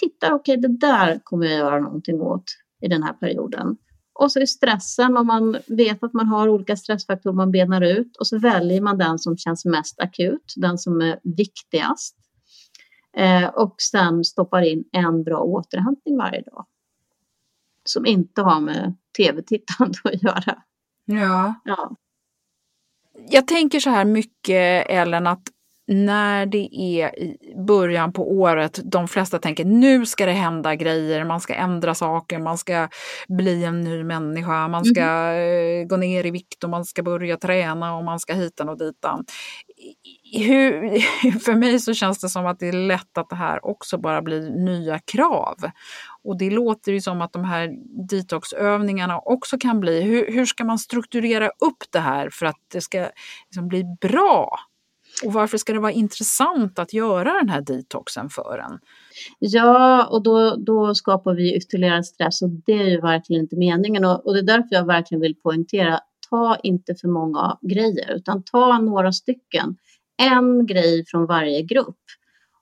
tittar, 0.00 0.32
okej 0.32 0.58
okay, 0.58 0.68
det 0.68 0.86
där 0.86 1.20
kommer 1.24 1.46
jag 1.46 1.58
göra 1.58 1.80
någonting 1.80 2.20
åt 2.20 2.44
i 2.82 2.88
den 2.88 3.02
här 3.02 3.12
perioden. 3.12 3.76
Och 4.20 4.32
så 4.32 4.40
är 4.40 4.46
stressen, 4.46 5.16
om 5.16 5.26
man 5.26 5.56
vet 5.66 6.02
att 6.02 6.12
man 6.12 6.26
har 6.26 6.48
olika 6.48 6.76
stressfaktorer 6.76 7.34
man 7.34 7.50
benar 7.50 7.80
ut 7.80 8.16
och 8.16 8.26
så 8.26 8.38
väljer 8.38 8.80
man 8.80 8.98
den 8.98 9.18
som 9.18 9.36
känns 9.36 9.64
mest 9.64 10.00
akut, 10.00 10.52
den 10.56 10.78
som 10.78 11.00
är 11.00 11.20
viktigast. 11.22 12.16
Eh, 13.16 13.48
och 13.48 13.74
sen 13.78 14.24
stoppar 14.24 14.62
in 14.62 14.84
en 14.92 15.24
bra 15.24 15.38
återhämtning 15.38 16.16
varje 16.16 16.40
dag. 16.40 16.66
Som 17.84 18.06
inte 18.06 18.42
har 18.42 18.60
med 18.60 18.94
tv-tittande 19.16 19.98
att 20.04 20.22
göra. 20.22 20.62
Ja. 21.04 21.54
ja. 21.64 21.96
Jag 23.28 23.46
tänker 23.46 23.80
så 23.80 23.90
här 23.90 24.04
mycket 24.04 24.86
Ellen 24.88 25.26
att 25.26 25.42
när 25.86 26.46
det 26.46 26.68
är 26.72 27.18
i 27.18 27.36
början 27.66 28.12
på 28.12 28.32
året, 28.32 28.80
de 28.84 29.08
flesta 29.08 29.38
tänker 29.38 29.64
nu 29.64 30.06
ska 30.06 30.26
det 30.26 30.32
hända 30.32 30.74
grejer, 30.74 31.24
man 31.24 31.40
ska 31.40 31.54
ändra 31.54 31.94
saker, 31.94 32.38
man 32.38 32.58
ska 32.58 32.88
bli 33.28 33.64
en 33.64 33.80
ny 33.80 34.04
människa, 34.04 34.68
man 34.68 34.84
ska 34.84 35.02
mm. 35.02 35.88
gå 35.88 35.96
ner 35.96 36.26
i 36.26 36.30
vikt 36.30 36.64
och 36.64 36.70
man 36.70 36.84
ska 36.84 37.02
börja 37.02 37.36
träna 37.36 37.96
och 37.96 38.04
man 38.04 38.20
ska 38.20 38.34
hitan 38.34 38.68
och 38.68 38.78
ditan. 38.78 39.24
Hur, 40.32 40.98
för 41.44 41.54
mig 41.54 41.80
så 41.80 41.94
känns 41.94 42.20
det 42.20 42.28
som 42.28 42.46
att 42.46 42.58
det 42.58 42.68
är 42.68 42.72
lätt 42.72 43.18
att 43.18 43.30
det 43.30 43.36
här 43.36 43.66
också 43.66 43.98
bara 43.98 44.22
blir 44.22 44.50
nya 44.50 44.98
krav. 44.98 45.54
Och 46.24 46.38
det 46.38 46.50
låter 46.50 46.92
ju 46.92 47.00
som 47.00 47.20
att 47.20 47.32
de 47.32 47.44
här 47.44 47.70
detoxövningarna 48.08 49.18
också 49.18 49.58
kan 49.58 49.80
bli, 49.80 50.02
hur, 50.02 50.32
hur 50.32 50.46
ska 50.46 50.64
man 50.64 50.78
strukturera 50.78 51.46
upp 51.46 51.84
det 51.90 51.98
här 51.98 52.30
för 52.30 52.46
att 52.46 52.60
det 52.72 52.80
ska 52.80 53.08
liksom 53.50 53.68
bli 53.68 53.84
bra 54.00 54.58
och 55.24 55.32
varför 55.32 55.58
ska 55.58 55.72
det 55.72 55.78
vara 55.78 55.92
intressant 55.92 56.78
att 56.78 56.92
göra 56.92 57.32
den 57.32 57.48
här 57.48 57.60
detoxen 57.60 58.28
för 58.28 58.58
en? 58.58 58.78
Ja, 59.38 60.06
och 60.06 60.22
då, 60.22 60.56
då 60.56 60.94
skapar 60.94 61.34
vi 61.34 61.56
ytterligare 61.56 62.04
stress 62.04 62.42
och 62.42 62.50
det 62.50 62.72
är 62.72 62.88
ju 62.88 63.00
verkligen 63.00 63.42
inte 63.42 63.56
meningen. 63.56 64.04
Och, 64.04 64.26
och 64.26 64.34
det 64.34 64.40
är 64.40 64.42
därför 64.42 64.68
jag 64.70 64.86
verkligen 64.86 65.20
vill 65.20 65.34
poängtera, 65.34 66.00
ta 66.34 66.56
inte 66.62 66.94
för 66.94 67.08
många 67.08 67.58
grejer, 67.62 68.14
utan 68.16 68.42
ta 68.42 68.78
några 68.78 69.12
stycken. 69.12 69.76
En 70.22 70.66
grej 70.66 71.04
från 71.06 71.26
varje 71.26 71.62
grupp 71.62 72.00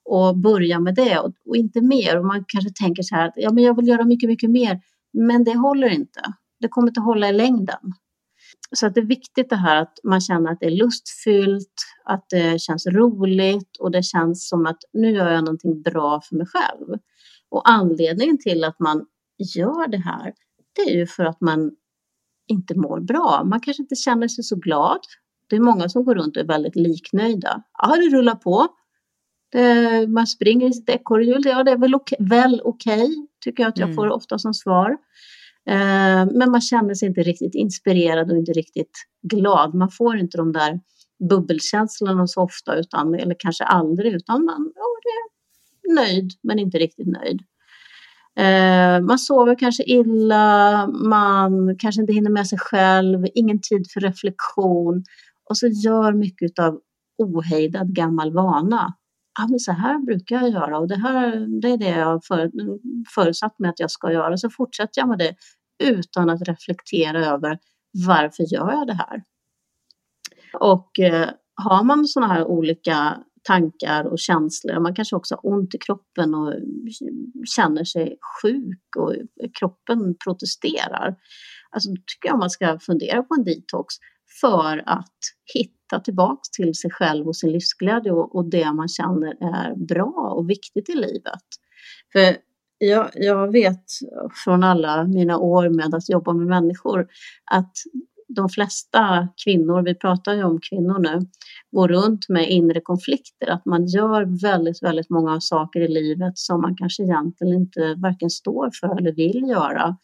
och 0.05 0.37
börja 0.37 0.79
med 0.79 0.95
det 0.95 1.19
och, 1.19 1.33
och 1.45 1.55
inte 1.55 1.81
mer. 1.81 2.19
Och 2.19 2.25
man 2.25 2.45
kanske 2.47 2.83
tänker 2.83 3.03
så 3.03 3.15
här 3.15 3.27
att 3.27 3.33
ja, 3.35 3.51
men 3.51 3.63
jag 3.63 3.75
vill 3.75 3.87
göra 3.87 4.05
mycket, 4.05 4.29
mycket 4.29 4.49
mer, 4.49 4.81
men 5.13 5.43
det 5.43 5.57
håller 5.57 5.89
inte. 5.89 6.21
Det 6.59 6.67
kommer 6.67 6.87
inte 6.87 7.01
hålla 7.01 7.29
i 7.29 7.33
längden. 7.33 7.93
Så 8.75 8.87
att 8.87 8.95
det 8.95 9.01
är 9.01 9.05
viktigt 9.05 9.49
det 9.49 9.55
här 9.55 9.81
att 9.81 9.93
man 10.03 10.21
känner 10.21 10.51
att 10.51 10.59
det 10.59 10.65
är 10.65 10.83
lustfyllt, 10.83 11.73
att 12.05 12.25
det 12.29 12.61
känns 12.61 12.87
roligt 12.87 13.77
och 13.79 13.91
det 13.91 14.03
känns 14.03 14.47
som 14.47 14.65
att 14.65 14.77
nu 14.93 15.11
gör 15.11 15.31
jag 15.31 15.43
någonting 15.43 15.81
bra 15.81 16.21
för 16.21 16.35
mig 16.35 16.47
själv. 16.47 16.99
Och 17.49 17.69
anledningen 17.69 18.37
till 18.37 18.63
att 18.63 18.79
man 18.79 19.05
gör 19.55 19.87
det 19.87 19.97
här, 19.97 20.33
det 20.75 20.81
är 20.81 20.95
ju 20.95 21.07
för 21.07 21.25
att 21.25 21.41
man 21.41 21.71
inte 22.53 22.75
mår 22.75 22.99
bra. 22.99 23.43
Man 23.45 23.59
kanske 23.59 23.83
inte 23.83 23.95
känner 23.95 24.27
sig 24.27 24.43
så 24.43 24.55
glad. 24.55 24.99
Det 25.49 25.55
är 25.55 25.59
många 25.59 25.89
som 25.89 26.03
går 26.05 26.15
runt 26.15 26.37
och 26.37 26.43
är 26.43 26.47
väldigt 26.47 26.75
liknöjda. 26.75 27.63
Ja, 27.81 27.95
det 27.95 28.17
rullar 28.17 28.35
på. 28.35 28.67
Det, 29.51 30.07
man 30.07 30.27
springer 30.27 30.69
i 30.69 30.73
sitt 30.73 30.89
ekorrhjul. 30.89 31.41
Ja, 31.45 31.63
det 31.63 31.71
är 31.71 31.77
väl 31.77 31.95
okej, 31.95 32.17
väl 32.21 32.61
okej, 32.63 33.27
tycker 33.43 33.63
jag 33.63 33.69
att 33.69 33.77
jag 33.77 33.87
mm. 33.87 33.95
får 33.95 34.09
ofta 34.09 34.39
som 34.39 34.53
svar. 34.53 34.89
Eh, 35.69 36.25
men 36.33 36.51
man 36.51 36.61
känner 36.61 36.93
sig 36.93 37.07
inte 37.07 37.23
riktigt 37.23 37.55
inspirerad 37.55 38.31
och 38.31 38.37
inte 38.37 38.51
riktigt 38.51 38.97
glad. 39.21 39.73
Man 39.73 39.91
får 39.91 40.17
inte 40.17 40.37
de 40.37 40.51
där 40.51 40.79
bubbelkänslorna 41.29 42.27
så 42.27 42.41
ofta, 42.41 42.75
utan, 42.75 43.15
eller 43.15 43.35
kanske 43.39 43.63
aldrig, 43.63 44.13
utan 44.13 44.45
man 44.45 44.71
ja, 44.75 44.83
är 44.83 45.33
nöjd 45.95 46.31
men 46.43 46.59
inte 46.59 46.77
riktigt 46.77 47.07
nöjd. 47.07 47.41
Eh, 48.35 49.01
man 49.01 49.19
sover 49.19 49.55
kanske 49.59 49.83
illa, 49.83 50.87
man 50.87 51.77
kanske 51.79 52.01
inte 52.01 52.13
hinner 52.13 52.31
med 52.31 52.47
sig 52.47 52.59
själv, 52.59 53.25
ingen 53.35 53.59
tid 53.61 53.85
för 53.93 53.99
reflektion 53.99 55.03
och 55.49 55.57
så 55.57 55.67
gör 55.67 56.13
mycket 56.13 56.59
av 56.59 56.79
ohejdad 57.17 57.95
gammal 57.95 58.33
vana. 58.33 58.93
Ja, 59.39 59.47
men 59.49 59.59
så 59.59 59.71
här 59.71 60.05
brukar 60.05 60.35
jag 60.35 60.49
göra 60.49 60.79
och 60.79 60.87
det, 60.87 60.95
här, 60.95 61.61
det 61.61 61.69
är 61.69 61.77
det 61.77 61.89
jag 61.89 62.25
för, 62.25 62.51
förutsatt 63.15 63.59
mig 63.59 63.69
att 63.69 63.79
jag 63.79 63.91
ska 63.91 64.11
göra. 64.11 64.37
Så 64.37 64.49
fortsätter 64.49 65.01
jag 65.01 65.09
med 65.09 65.17
det 65.17 65.35
utan 65.83 66.29
att 66.29 66.47
reflektera 66.47 67.25
över 67.25 67.59
varför 68.07 68.53
gör 68.53 68.71
jag 68.71 68.87
det 68.87 68.93
här? 68.93 69.23
Och 70.53 70.99
eh, 70.99 71.29
har 71.55 71.83
man 71.83 72.05
sådana 72.05 72.33
här 72.33 72.45
olika 72.45 73.17
tankar 73.43 74.03
och 74.03 74.19
känslor, 74.19 74.79
man 74.79 74.95
kanske 74.95 75.15
också 75.15 75.35
har 75.35 75.53
ont 75.53 75.75
i 75.75 75.77
kroppen 75.77 76.35
och 76.35 76.53
känner 77.55 77.83
sig 77.83 78.17
sjuk 78.41 78.95
och 78.97 79.15
kroppen 79.59 80.15
protesterar. 80.23 81.15
Alltså 81.69 81.89
då 81.89 81.95
tycker 81.95 82.29
jag 82.29 82.39
man 82.39 82.49
ska 82.49 82.79
fundera 82.79 83.23
på 83.23 83.35
en 83.35 83.43
detox 83.43 83.95
för 84.41 84.83
att 84.85 85.17
hitta 85.53 85.99
tillbaks 85.99 86.49
till 86.49 86.75
sig 86.75 86.91
själv 86.91 87.27
och 87.27 87.35
sin 87.35 87.51
livsglädje 87.51 88.11
och, 88.11 88.35
och 88.35 88.49
det 88.49 88.73
man 88.73 88.87
känner 88.87 89.27
är 89.27 89.75
bra 89.75 90.33
och 90.37 90.49
viktigt 90.49 90.89
i 90.89 90.95
livet. 90.95 91.43
För 92.11 92.37
jag, 92.77 93.09
jag 93.13 93.51
vet 93.51 93.83
från 94.43 94.63
alla 94.63 95.03
mina 95.03 95.37
år 95.37 95.69
med 95.69 95.95
att 95.95 96.09
jobba 96.09 96.33
med 96.33 96.47
människor 96.47 97.07
att 97.51 97.73
de 98.35 98.49
flesta 98.49 99.27
kvinnor, 99.43 99.81
vi 99.81 99.95
pratar 99.95 100.33
ju 100.33 100.43
om 100.43 100.59
kvinnor 100.69 100.99
nu, 100.99 101.19
går 101.71 101.87
runt 101.87 102.29
med 102.29 102.49
inre 102.49 102.81
konflikter, 102.81 103.49
att 103.49 103.65
man 103.65 103.85
gör 103.85 104.41
väldigt, 104.41 104.83
väldigt 104.83 105.09
många 105.09 105.41
saker 105.41 105.79
i 105.79 105.87
livet 105.87 106.37
som 106.37 106.61
man 106.61 106.75
kanske 106.75 107.03
egentligen 107.03 107.53
inte 107.53 107.95
varken 107.97 108.29
står 108.29 108.69
för 108.79 108.99
eller 108.99 109.11
vill 109.11 109.43
göra, 109.49 109.97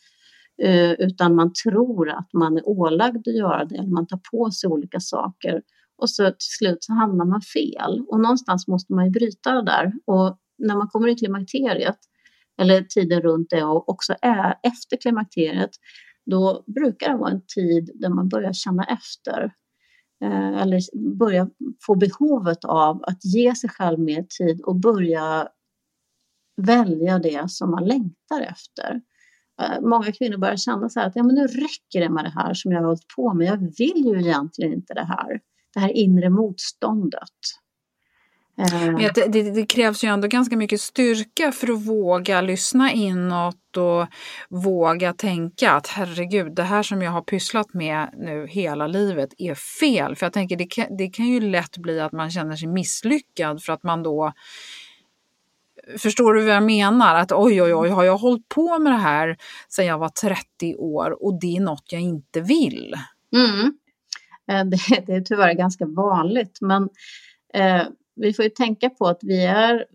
eh, 0.61 0.91
utan 0.91 1.35
man 1.35 1.53
tror 1.63 2.09
att 2.09 2.33
man 2.33 2.57
är 2.57 2.67
ålagd 2.67 3.27
att 3.27 3.35
göra 3.35 3.65
det, 3.65 3.75
eller 3.75 3.89
man 3.89 4.07
tar 4.07 4.19
på 4.31 4.51
sig 4.51 4.69
olika 4.69 4.99
saker. 4.99 5.61
Och 5.97 6.09
så 6.09 6.25
till 6.25 6.35
slut 6.39 6.83
så 6.83 6.93
hamnar 6.93 7.25
man 7.25 7.41
fel. 7.41 8.05
Och 8.07 8.19
någonstans 8.19 8.67
måste 8.67 8.93
man 8.93 9.05
ju 9.05 9.11
bryta 9.11 9.51
det 9.51 9.65
där. 9.65 9.93
Och 10.05 10.37
när 10.57 10.75
man 10.75 10.87
kommer 10.87 11.07
i 11.07 11.15
klimakteriet 11.15 11.97
eller 12.61 12.81
tiden 12.81 13.21
runt 13.21 13.49
det 13.49 13.63
och 13.63 13.89
också 13.89 14.15
är 14.21 14.55
efter 14.63 14.97
klimakteriet, 14.97 15.69
då 16.29 16.63
brukar 16.67 17.09
det 17.09 17.17
vara 17.17 17.31
en 17.31 17.41
tid 17.55 17.91
där 17.95 18.09
man 18.09 18.29
börjar 18.29 18.53
känna 18.53 18.83
efter 18.83 19.53
eh, 20.23 20.61
eller 20.61 20.79
börja 21.15 21.49
få 21.85 21.95
behovet 21.95 22.65
av 22.65 23.03
att 23.03 23.25
ge 23.25 23.55
sig 23.55 23.69
själv 23.69 23.99
mer 23.99 24.25
tid 24.37 24.61
och 24.61 24.75
börja 24.75 25.47
välja 26.61 27.19
det 27.19 27.51
som 27.51 27.71
man 27.71 27.85
längtar 27.85 28.41
efter. 28.41 29.01
Eh, 29.61 29.81
många 29.81 30.11
kvinnor 30.11 30.37
börjar 30.37 30.55
känna 30.55 30.89
så 30.89 30.99
här 30.99 31.07
att 31.07 31.15
ja, 31.15 31.23
men 31.23 31.35
nu 31.35 31.47
räcker 31.47 31.99
det 31.99 32.09
med 32.09 32.25
det 32.25 32.33
här 32.35 32.53
som 32.53 32.71
jag 32.71 32.79
har 32.79 32.85
hållit 32.85 33.07
på 33.15 33.33
med. 33.33 33.47
Jag 33.47 33.57
vill 33.57 34.05
ju 34.05 34.19
egentligen 34.19 34.73
inte 34.73 34.93
det 34.93 35.05
här. 35.05 35.39
Det 35.73 35.79
här 35.79 35.89
inre 35.89 36.29
motståndet. 36.29 37.39
Eh. 38.59 39.11
Det, 39.15 39.25
det, 39.27 39.51
det, 39.51 39.65
krävs 39.65 40.03
ju 40.03 40.07
ändå 40.07 40.27
ganska 40.27 40.57
mycket 40.57 40.81
styrka 40.81 41.51
för 41.51 41.71
att 41.71 41.85
våga 41.85 42.41
lyssna 42.41 42.91
inåt 42.91 43.77
och 43.77 44.07
våga 44.49 45.13
tänka 45.13 45.71
att 45.71 45.87
herregud, 45.87 46.55
det 46.55 46.63
här 46.63 46.83
som 46.83 47.01
jag 47.01 47.11
har 47.11 47.21
pysslat 47.21 47.73
med 47.73 48.09
nu 48.17 48.47
hela 48.47 48.87
livet 48.87 49.29
är 49.37 49.55
fel. 49.55 50.15
För 50.15 50.25
jag 50.25 50.33
tänker 50.33 50.55
det 50.55 50.65
kan, 50.65 50.97
det 50.97 51.07
kan 51.07 51.25
ju 51.25 51.39
lätt 51.39 51.77
bli 51.77 51.99
att 51.99 52.11
man 52.11 52.31
känner 52.31 52.55
sig 52.55 52.67
misslyckad 52.67 53.63
för 53.63 53.73
att 53.73 53.83
man 53.83 54.03
då 54.03 54.33
Förstår 55.97 56.33
du 56.33 56.45
vad 56.45 56.55
jag 56.55 56.63
menar? 56.63 57.15
Att 57.15 57.31
oj, 57.31 57.61
oj, 57.61 57.73
oj, 57.73 57.89
har 57.89 58.03
jag 58.03 58.17
hållit 58.17 58.49
på 58.49 58.79
med 58.79 58.91
det 58.91 58.97
här 58.97 59.37
sedan 59.69 59.85
jag 59.85 59.97
var 59.97 60.09
30 60.09 60.75
år 60.75 61.23
och 61.23 61.39
det 61.39 61.57
är 61.57 61.61
något 61.61 61.91
jag 61.91 62.01
inte 62.01 62.41
vill? 62.41 62.95
Mm. 63.35 63.73
Eh, 64.51 64.65
det, 64.65 65.05
det 65.05 65.13
är 65.13 65.21
tyvärr 65.21 65.53
ganska 65.53 65.85
vanligt, 65.85 66.57
men 66.61 66.89
eh, 67.53 67.83
vi 68.21 68.33
får 68.33 68.45
ju 68.45 68.49
tänka 68.49 68.89
på 68.89 69.07
att 69.07 69.19
vi 69.21 69.45
är 69.45 69.85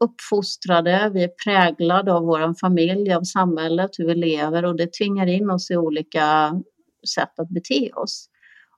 uppfostrade, 0.00 1.10
vi 1.14 1.24
är 1.24 1.30
präglade 1.44 2.12
av 2.12 2.22
vår 2.22 2.54
familj, 2.60 3.12
av 3.12 3.22
samhället, 3.22 3.90
hur 3.98 4.06
vi 4.06 4.14
lever 4.14 4.64
och 4.64 4.76
det 4.76 4.92
tvingar 4.92 5.26
in 5.26 5.50
oss 5.50 5.70
i 5.70 5.76
olika 5.76 6.52
sätt 7.14 7.38
att 7.38 7.48
bete 7.48 7.90
oss. 7.94 8.26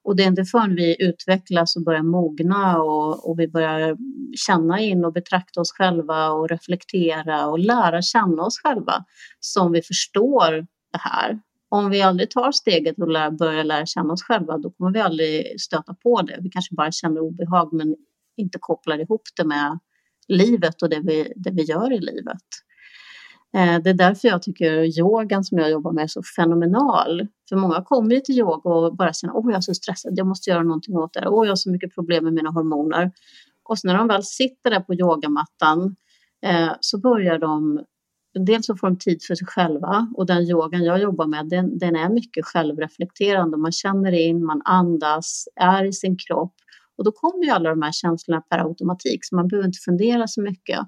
Och 0.03 0.15
det 0.15 0.23
är 0.23 0.27
inte 0.27 0.45
förrän 0.45 0.75
vi 0.75 0.95
utvecklas 0.99 1.75
och 1.75 1.83
börjar 1.83 2.03
mogna 2.03 2.81
och, 2.81 3.29
och 3.29 3.39
vi 3.39 3.47
börjar 3.47 3.97
känna 4.35 4.79
in 4.79 5.05
och 5.05 5.13
betrakta 5.13 5.61
oss 5.61 5.71
själva 5.71 6.29
och 6.29 6.49
reflektera 6.49 7.47
och 7.47 7.59
lära 7.59 8.01
känna 8.01 8.43
oss 8.43 8.59
själva 8.63 9.05
som 9.39 9.71
vi 9.71 9.81
förstår 9.81 10.51
det 10.91 10.99
här. 10.99 11.39
Om 11.69 11.89
vi 11.89 12.01
aldrig 12.01 12.29
tar 12.31 12.51
steget 12.51 12.97
och 12.97 13.11
lär, 13.11 13.31
börjar 13.31 13.63
lära 13.63 13.85
känna 13.85 14.13
oss 14.13 14.23
själva, 14.23 14.57
då 14.57 14.71
kommer 14.71 14.91
vi 14.91 14.99
aldrig 14.99 15.61
stöta 15.61 15.93
på 15.93 16.21
det. 16.21 16.37
Vi 16.41 16.49
kanske 16.49 16.75
bara 16.75 16.91
känner 16.91 17.21
obehag, 17.21 17.73
men 17.73 17.95
inte 18.37 18.57
kopplar 18.61 18.99
ihop 18.99 19.21
det 19.37 19.45
med 19.45 19.79
livet 20.27 20.81
och 20.81 20.89
det 20.89 20.99
vi, 20.99 21.33
det 21.35 21.51
vi 21.51 21.63
gör 21.63 21.93
i 21.93 21.99
livet. 21.99 22.41
Eh, 23.57 23.81
det 23.83 23.89
är 23.89 23.93
därför 23.93 24.27
jag 24.27 24.41
tycker 24.41 24.99
yogan 24.99 25.43
som 25.43 25.57
jag 25.57 25.71
jobbar 25.71 25.91
med 25.91 26.03
är 26.03 26.07
så 26.07 26.21
fenomenal. 26.35 27.27
För 27.49 27.55
många 27.55 27.81
kommer 27.81 28.15
ju 28.15 28.19
till 28.19 28.39
yoga 28.39 28.69
och 28.69 28.95
bara 28.95 29.13
känner 29.13 29.39
att 29.39 29.45
jag 29.45 29.55
är 29.55 29.61
så 29.61 29.73
stressad, 29.73 30.13
jag 30.15 30.27
måste 30.27 30.49
göra 30.49 30.63
någonting 30.63 30.97
åt 30.97 31.13
det. 31.13 31.27
Åh, 31.27 31.45
jag 31.45 31.51
har 31.51 31.55
så 31.55 31.71
mycket 31.71 31.95
problem 31.95 32.23
med 32.23 32.33
mina 32.33 32.49
hormoner. 32.49 33.11
Och 33.63 33.79
så 33.79 33.87
när 33.87 33.97
de 33.97 34.07
väl 34.07 34.23
sitter 34.23 34.69
där 34.69 34.79
på 34.79 34.93
yogamattan 34.93 35.95
eh, 36.45 36.71
så 36.79 36.99
börjar 36.99 37.39
de 37.39 37.83
Dels 38.39 38.65
så 38.65 38.75
får 38.75 38.87
de 38.87 38.97
tid 38.97 39.23
för 39.27 39.35
sig 39.35 39.47
själva 39.47 40.07
och 40.15 40.25
den 40.25 40.43
yogan 40.43 40.83
jag 40.83 41.01
jobbar 41.01 41.27
med 41.27 41.49
den, 41.49 41.77
den 41.77 41.95
är 41.95 42.09
mycket 42.09 42.45
självreflekterande. 42.45 43.57
Man 43.57 43.71
känner 43.71 44.11
in, 44.11 44.45
man 44.45 44.61
andas, 44.65 45.47
är 45.55 45.85
i 45.85 45.93
sin 45.93 46.17
kropp 46.17 46.55
och 47.03 47.05
då 47.05 47.11
kommer 47.11 47.43
ju 47.43 47.49
alla 47.49 47.69
de 47.69 47.81
här 47.81 47.91
känslorna 47.91 48.41
per 48.41 48.59
automatik 48.59 49.19
så 49.21 49.35
man 49.35 49.47
behöver 49.47 49.67
inte 49.67 49.79
fundera 49.85 50.27
så 50.27 50.41
mycket. 50.41 50.79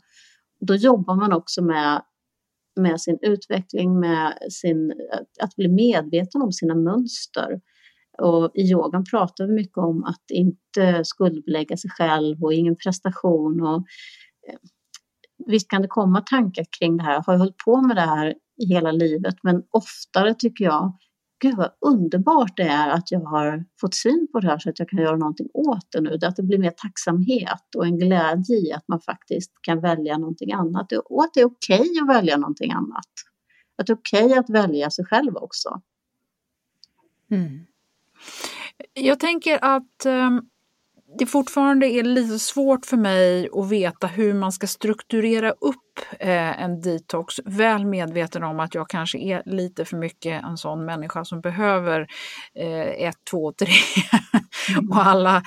Då 0.59 0.75
jobbar 0.75 1.15
man 1.15 1.33
också 1.33 1.63
med 1.63 2.01
med 2.75 3.01
sin 3.01 3.17
utveckling, 3.21 3.99
med 3.99 4.37
sin, 4.51 4.93
att 5.41 5.55
bli 5.55 5.67
medveten 5.67 6.41
om 6.41 6.51
sina 6.51 6.75
mönster. 6.75 7.61
Och 8.17 8.51
I 8.53 8.61
yogan 8.71 9.03
pratar 9.11 9.47
vi 9.47 9.53
mycket 9.53 9.77
om 9.77 10.03
att 10.03 10.31
inte 10.31 11.05
skuldbelägga 11.05 11.77
sig 11.77 11.89
själv 11.89 12.43
och 12.43 12.53
ingen 12.53 12.75
prestation. 12.75 13.61
Och, 13.61 13.77
eh, 14.49 14.59
visst 15.47 15.69
kan 15.69 15.81
det 15.81 15.87
komma 15.87 16.21
tankar 16.21 16.65
kring 16.79 16.97
det 16.97 17.03
här. 17.03 17.13
Jag 17.13 17.23
har 17.23 17.37
hållit 17.37 17.57
på 17.57 17.81
med 17.81 17.95
det 17.95 18.01
här 18.01 18.35
i 18.63 18.73
hela 18.73 18.91
livet, 18.91 19.35
men 19.43 19.63
oftare 19.71 20.33
tycker 20.33 20.65
jag 20.65 20.97
gud 21.39 21.55
vad 21.55 21.71
underbart 21.81 22.57
det 22.57 22.63
är 22.63 22.89
att 22.89 23.11
jag 23.11 23.19
har 23.19 23.65
fått 23.81 23.95
syn 23.95 24.27
på 24.31 24.39
det 24.39 24.47
här 24.47 24.59
så 24.59 24.69
att 24.69 24.79
jag 24.79 24.89
kan 24.89 24.99
göra 24.99 25.17
någonting 25.17 25.49
åt 25.53 25.91
det 25.91 26.01
nu. 26.01 26.17
Att 26.21 26.35
det 26.35 26.43
blir 26.43 26.57
mer 26.57 26.71
tacksamhet 26.71 27.75
och 27.75 27.85
en 27.85 27.97
glädje 27.99 28.55
i 28.55 28.73
att 28.73 28.87
man 28.87 29.01
faktiskt 29.01 29.51
kan 29.61 29.81
välja 29.81 30.17
någonting 30.17 30.51
annat 30.51 30.91
och 30.91 31.23
att 31.23 31.33
det 31.33 31.41
är 31.41 31.45
okej 31.45 31.79
okay 31.79 31.99
att 32.01 32.09
välja 32.17 32.37
någonting 32.37 32.71
annat. 32.71 33.11
Att 33.77 33.87
det 33.87 33.93
är 33.93 33.97
okej 33.97 34.25
okay 34.25 34.37
att 34.37 34.49
välja 34.49 34.89
sig 34.89 35.05
själv 35.05 35.35
också. 35.35 35.81
Mm. 37.31 37.65
Jag 38.93 39.19
tänker 39.19 39.59
att 39.63 40.05
um 40.05 40.49
det 41.19 41.25
fortfarande 41.25 41.87
är 41.87 42.03
lite 42.03 42.39
svårt 42.39 42.85
för 42.85 42.97
mig 42.97 43.49
att 43.53 43.69
veta 43.69 44.07
hur 44.07 44.33
man 44.33 44.51
ska 44.51 44.67
strukturera 44.67 45.51
upp 45.51 45.99
eh, 46.19 46.61
en 46.61 46.81
detox. 46.81 47.35
Väl 47.45 47.85
medveten 47.85 48.43
om 48.43 48.59
att 48.59 48.75
jag 48.75 48.89
kanske 48.89 49.17
är 49.17 49.43
lite 49.45 49.85
för 49.85 49.97
mycket 49.97 50.43
en 50.43 50.57
sån 50.57 50.85
människa 50.85 51.25
som 51.25 51.41
behöver 51.41 52.07
eh, 52.59 53.07
ett, 53.07 53.17
två, 53.31 53.51
tre. 53.51 53.73
Mm. 54.69 54.89
och 54.91 55.05
alla 55.05 55.43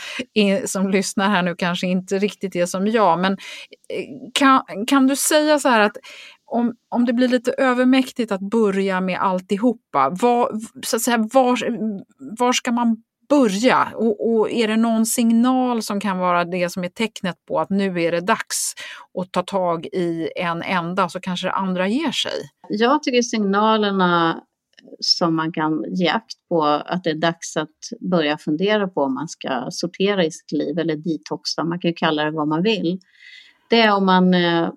som 0.64 0.90
lyssnar 0.90 1.28
här 1.28 1.42
nu 1.42 1.54
kanske 1.54 1.86
inte 1.86 2.18
riktigt 2.18 2.56
är 2.56 2.66
som 2.66 2.86
jag. 2.86 3.18
Men 3.18 3.32
eh, 3.32 4.04
kan, 4.34 4.86
kan 4.86 5.06
du 5.06 5.16
säga 5.16 5.58
så 5.58 5.68
här 5.68 5.80
att 5.80 5.96
om, 6.50 6.74
om 6.88 7.04
det 7.04 7.12
blir 7.12 7.28
lite 7.28 7.52
övermäktigt 7.52 8.32
att 8.32 8.40
börja 8.40 9.00
med 9.00 9.20
alltihopa, 9.20 10.10
var, 10.10 10.52
så 10.82 10.96
att 10.96 11.02
säga, 11.02 11.28
var, 11.32 11.58
var 12.38 12.52
ska 12.52 12.72
man 12.72 13.02
börja? 13.28 13.92
Och, 13.94 14.30
och, 14.30 14.50
är 14.50 14.68
det 14.68 14.76
någon 14.76 15.06
signal 15.06 15.82
som 15.82 16.00
kan 16.00 16.18
vara 16.18 16.44
det 16.44 16.72
som 16.72 16.84
är 16.84 16.88
tecknet 16.88 17.36
på 17.48 17.60
att 17.60 17.70
nu 17.70 18.02
är 18.02 18.12
det 18.12 18.20
dags 18.20 18.74
att 19.18 19.32
ta 19.32 19.42
tag 19.42 19.86
i 19.86 20.30
en 20.36 20.62
enda 20.62 21.08
så 21.08 21.20
kanske 21.20 21.46
det 21.46 21.52
andra 21.52 21.88
ger 21.88 22.12
sig? 22.12 22.50
Jag 22.68 23.02
tycker 23.02 23.22
signalerna 23.22 24.42
som 25.00 25.36
man 25.36 25.52
kan 25.52 25.84
ge 25.88 26.08
akt 26.08 26.48
på 26.48 26.64
att 26.64 27.04
det 27.04 27.10
är 27.10 27.14
dags 27.14 27.56
att 27.56 27.76
börja 28.10 28.38
fundera 28.38 28.88
på 28.88 29.02
om 29.02 29.14
man 29.14 29.28
ska 29.28 29.66
sortera 29.70 30.24
i 30.24 30.30
sitt 30.30 30.52
liv 30.52 30.78
eller 30.78 30.96
detoxa, 30.96 31.64
man 31.64 31.80
kan 31.80 31.88
ju 31.88 31.94
kalla 31.94 32.24
det 32.24 32.30
vad 32.30 32.48
man 32.48 32.62
vill. 32.62 33.00
Det 33.70 33.80
är 33.80 33.94
om 33.94 34.06
man 34.06 34.34
eh, 34.34 34.70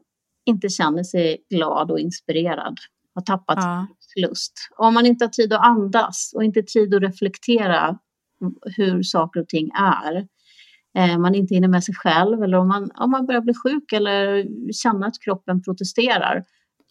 inte 0.46 0.70
känner 0.70 1.04
sig 1.04 1.46
glad 1.50 1.92
och 1.92 2.00
inspirerad, 2.00 2.78
har 3.16 3.22
tappat 3.22 3.58
ja. 3.62 3.88
lust. 4.28 4.54
Om 4.78 4.94
man 4.94 5.06
inte 5.06 5.26
har 5.26 5.30
tid 5.30 5.54
att 5.54 5.66
andas 5.66 6.32
och 6.36 6.44
inte 6.44 6.64
tid 6.64 6.96
att 6.96 7.02
reflektera 7.02 7.98
hur 8.78 9.04
saker 9.04 9.40
och 9.40 9.48
ting 9.48 9.70
är. 9.74 10.28
Eh, 10.98 11.18
man 11.18 11.36
inte 11.36 11.54
hinner 11.54 11.68
med 11.68 11.84
sig 11.84 11.96
själv 11.96 12.44
eller 12.44 12.58
om 12.58 12.68
man, 12.68 12.92
om 12.94 13.12
man 13.12 13.26
börjar 13.26 13.42
bli 13.42 13.54
sjuk 13.54 13.94
eller 13.94 14.46
känna 14.74 15.08
att 15.08 15.22
kroppen 15.24 15.64
protesterar. 15.64 16.44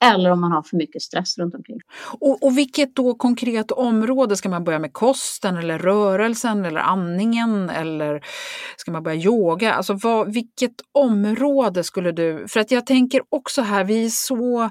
Eller 0.05 0.31
om 0.31 0.41
man 0.41 0.53
har 0.53 0.63
för 0.63 0.77
mycket 0.77 1.03
stress 1.03 1.39
runt 1.39 1.55
omkring. 1.55 1.79
Och, 2.21 2.43
och 2.43 2.59
vilket 2.59 2.97
då 2.97 3.15
konkret 3.15 3.71
område? 3.71 4.37
Ska 4.37 4.49
man 4.49 4.65
börja 4.65 4.79
med 4.79 4.93
kosten 4.93 5.57
eller 5.57 5.79
rörelsen 5.79 6.65
eller 6.65 6.81
andningen 6.81 7.71
eller 7.71 8.21
ska 8.77 8.93
man 8.93 9.03
börja 9.03 9.17
yoga? 9.17 9.73
Alltså 9.73 9.95
vad, 9.95 10.35
vilket 10.35 10.75
område 10.93 11.85
skulle 11.85 12.13
du... 12.13 12.49
För 12.49 12.61
att 12.61 12.71
jag 12.71 12.87
tänker 12.87 13.23
också 13.29 13.63
här, 13.63 13.85
vi 13.85 14.05
är 14.05 14.09
så 14.09 14.71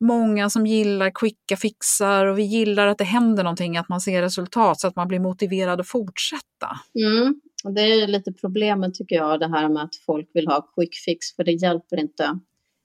många 0.00 0.50
som 0.50 0.66
gillar 0.66 1.10
quicka 1.14 1.56
fixar 1.56 2.26
och 2.26 2.38
vi 2.38 2.42
gillar 2.42 2.86
att 2.86 2.98
det 2.98 3.04
händer 3.04 3.44
någonting, 3.44 3.76
att 3.76 3.88
man 3.88 4.00
ser 4.00 4.22
resultat 4.22 4.80
så 4.80 4.88
att 4.88 4.96
man 4.96 5.08
blir 5.08 5.20
motiverad 5.20 5.80
att 5.80 5.88
fortsätta. 5.88 6.80
Mm. 6.94 7.40
Det 7.74 7.80
är 7.80 8.06
lite 8.06 8.32
problemet 8.32 8.94
tycker 8.94 9.16
jag, 9.16 9.40
det 9.40 9.48
här 9.48 9.68
med 9.68 9.82
att 9.82 9.96
folk 10.06 10.30
vill 10.34 10.48
ha 10.48 10.72
quick 10.76 10.94
fix, 11.04 11.36
för 11.36 11.44
det 11.44 11.52
hjälper 11.52 12.00
inte. 12.00 12.38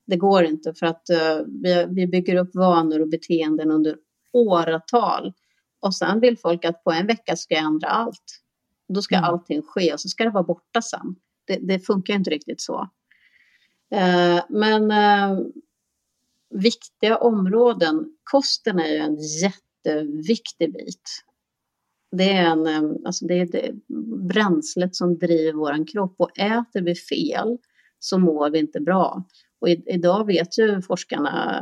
Det 0.08 0.18
går 0.18 0.44
inte 0.44 0.74
för 0.74 0.86
att 0.86 1.04
uh, 1.12 1.46
vi, 1.64 1.86
vi 1.90 2.08
bygger 2.08 2.36
upp 2.36 2.56
vanor 2.56 3.02
och 3.02 3.10
beteenden 3.10 3.72
under 3.72 3.96
åratal. 4.34 5.34
Och 5.80 5.96
sen 5.96 6.20
vill 6.20 6.38
folk 6.38 6.66
att 6.66 6.84
på 6.84 6.92
en 6.92 7.08
vecka 7.08 7.36
ska 7.36 7.54
jag 7.54 7.64
ändra 7.64 7.88
allt. 7.88 8.44
Då 8.88 9.02
ska 9.02 9.16
mm. 9.16 9.30
allting 9.30 9.62
ske 9.62 9.94
och 9.94 10.00
så 10.00 10.10
ska 10.10 10.24
det 10.24 10.30
vara 10.30 10.44
borta 10.44 10.82
sen. 10.82 11.16
Det, 11.48 11.58
det 11.58 11.80
funkar 11.80 12.14
inte 12.14 12.30
riktigt 12.30 12.62
så. 12.62 12.90
Uh, 13.94 14.42
men 14.50 14.92
uh, 14.92 15.48
viktiga 16.50 17.18
områden. 17.18 18.06
Kosten 18.24 18.80
är 18.80 18.88
ju 18.88 18.98
en 18.98 19.18
jätteviktig 19.42 20.74
bit. 20.74 21.24
Det 22.12 22.32
är, 22.32 22.46
en, 22.46 22.68
eh, 22.68 22.92
alltså 23.06 23.26
det 23.26 23.34
är 23.34 23.46
det 23.46 23.72
bränslet 24.28 24.96
som 24.96 25.18
driver 25.18 25.54
vår 25.54 25.88
kropp 25.88 26.16
och 26.18 26.40
äter 26.40 26.82
vi 26.82 26.96
fel 26.96 27.58
så 28.00 28.18
mår 28.18 28.50
vi 28.50 28.60
inte 28.60 28.80
bra. 28.80 29.24
Och 29.62 29.70
idag 29.70 30.26
vet 30.26 30.58
ju 30.60 30.82
forskarna, 30.82 31.62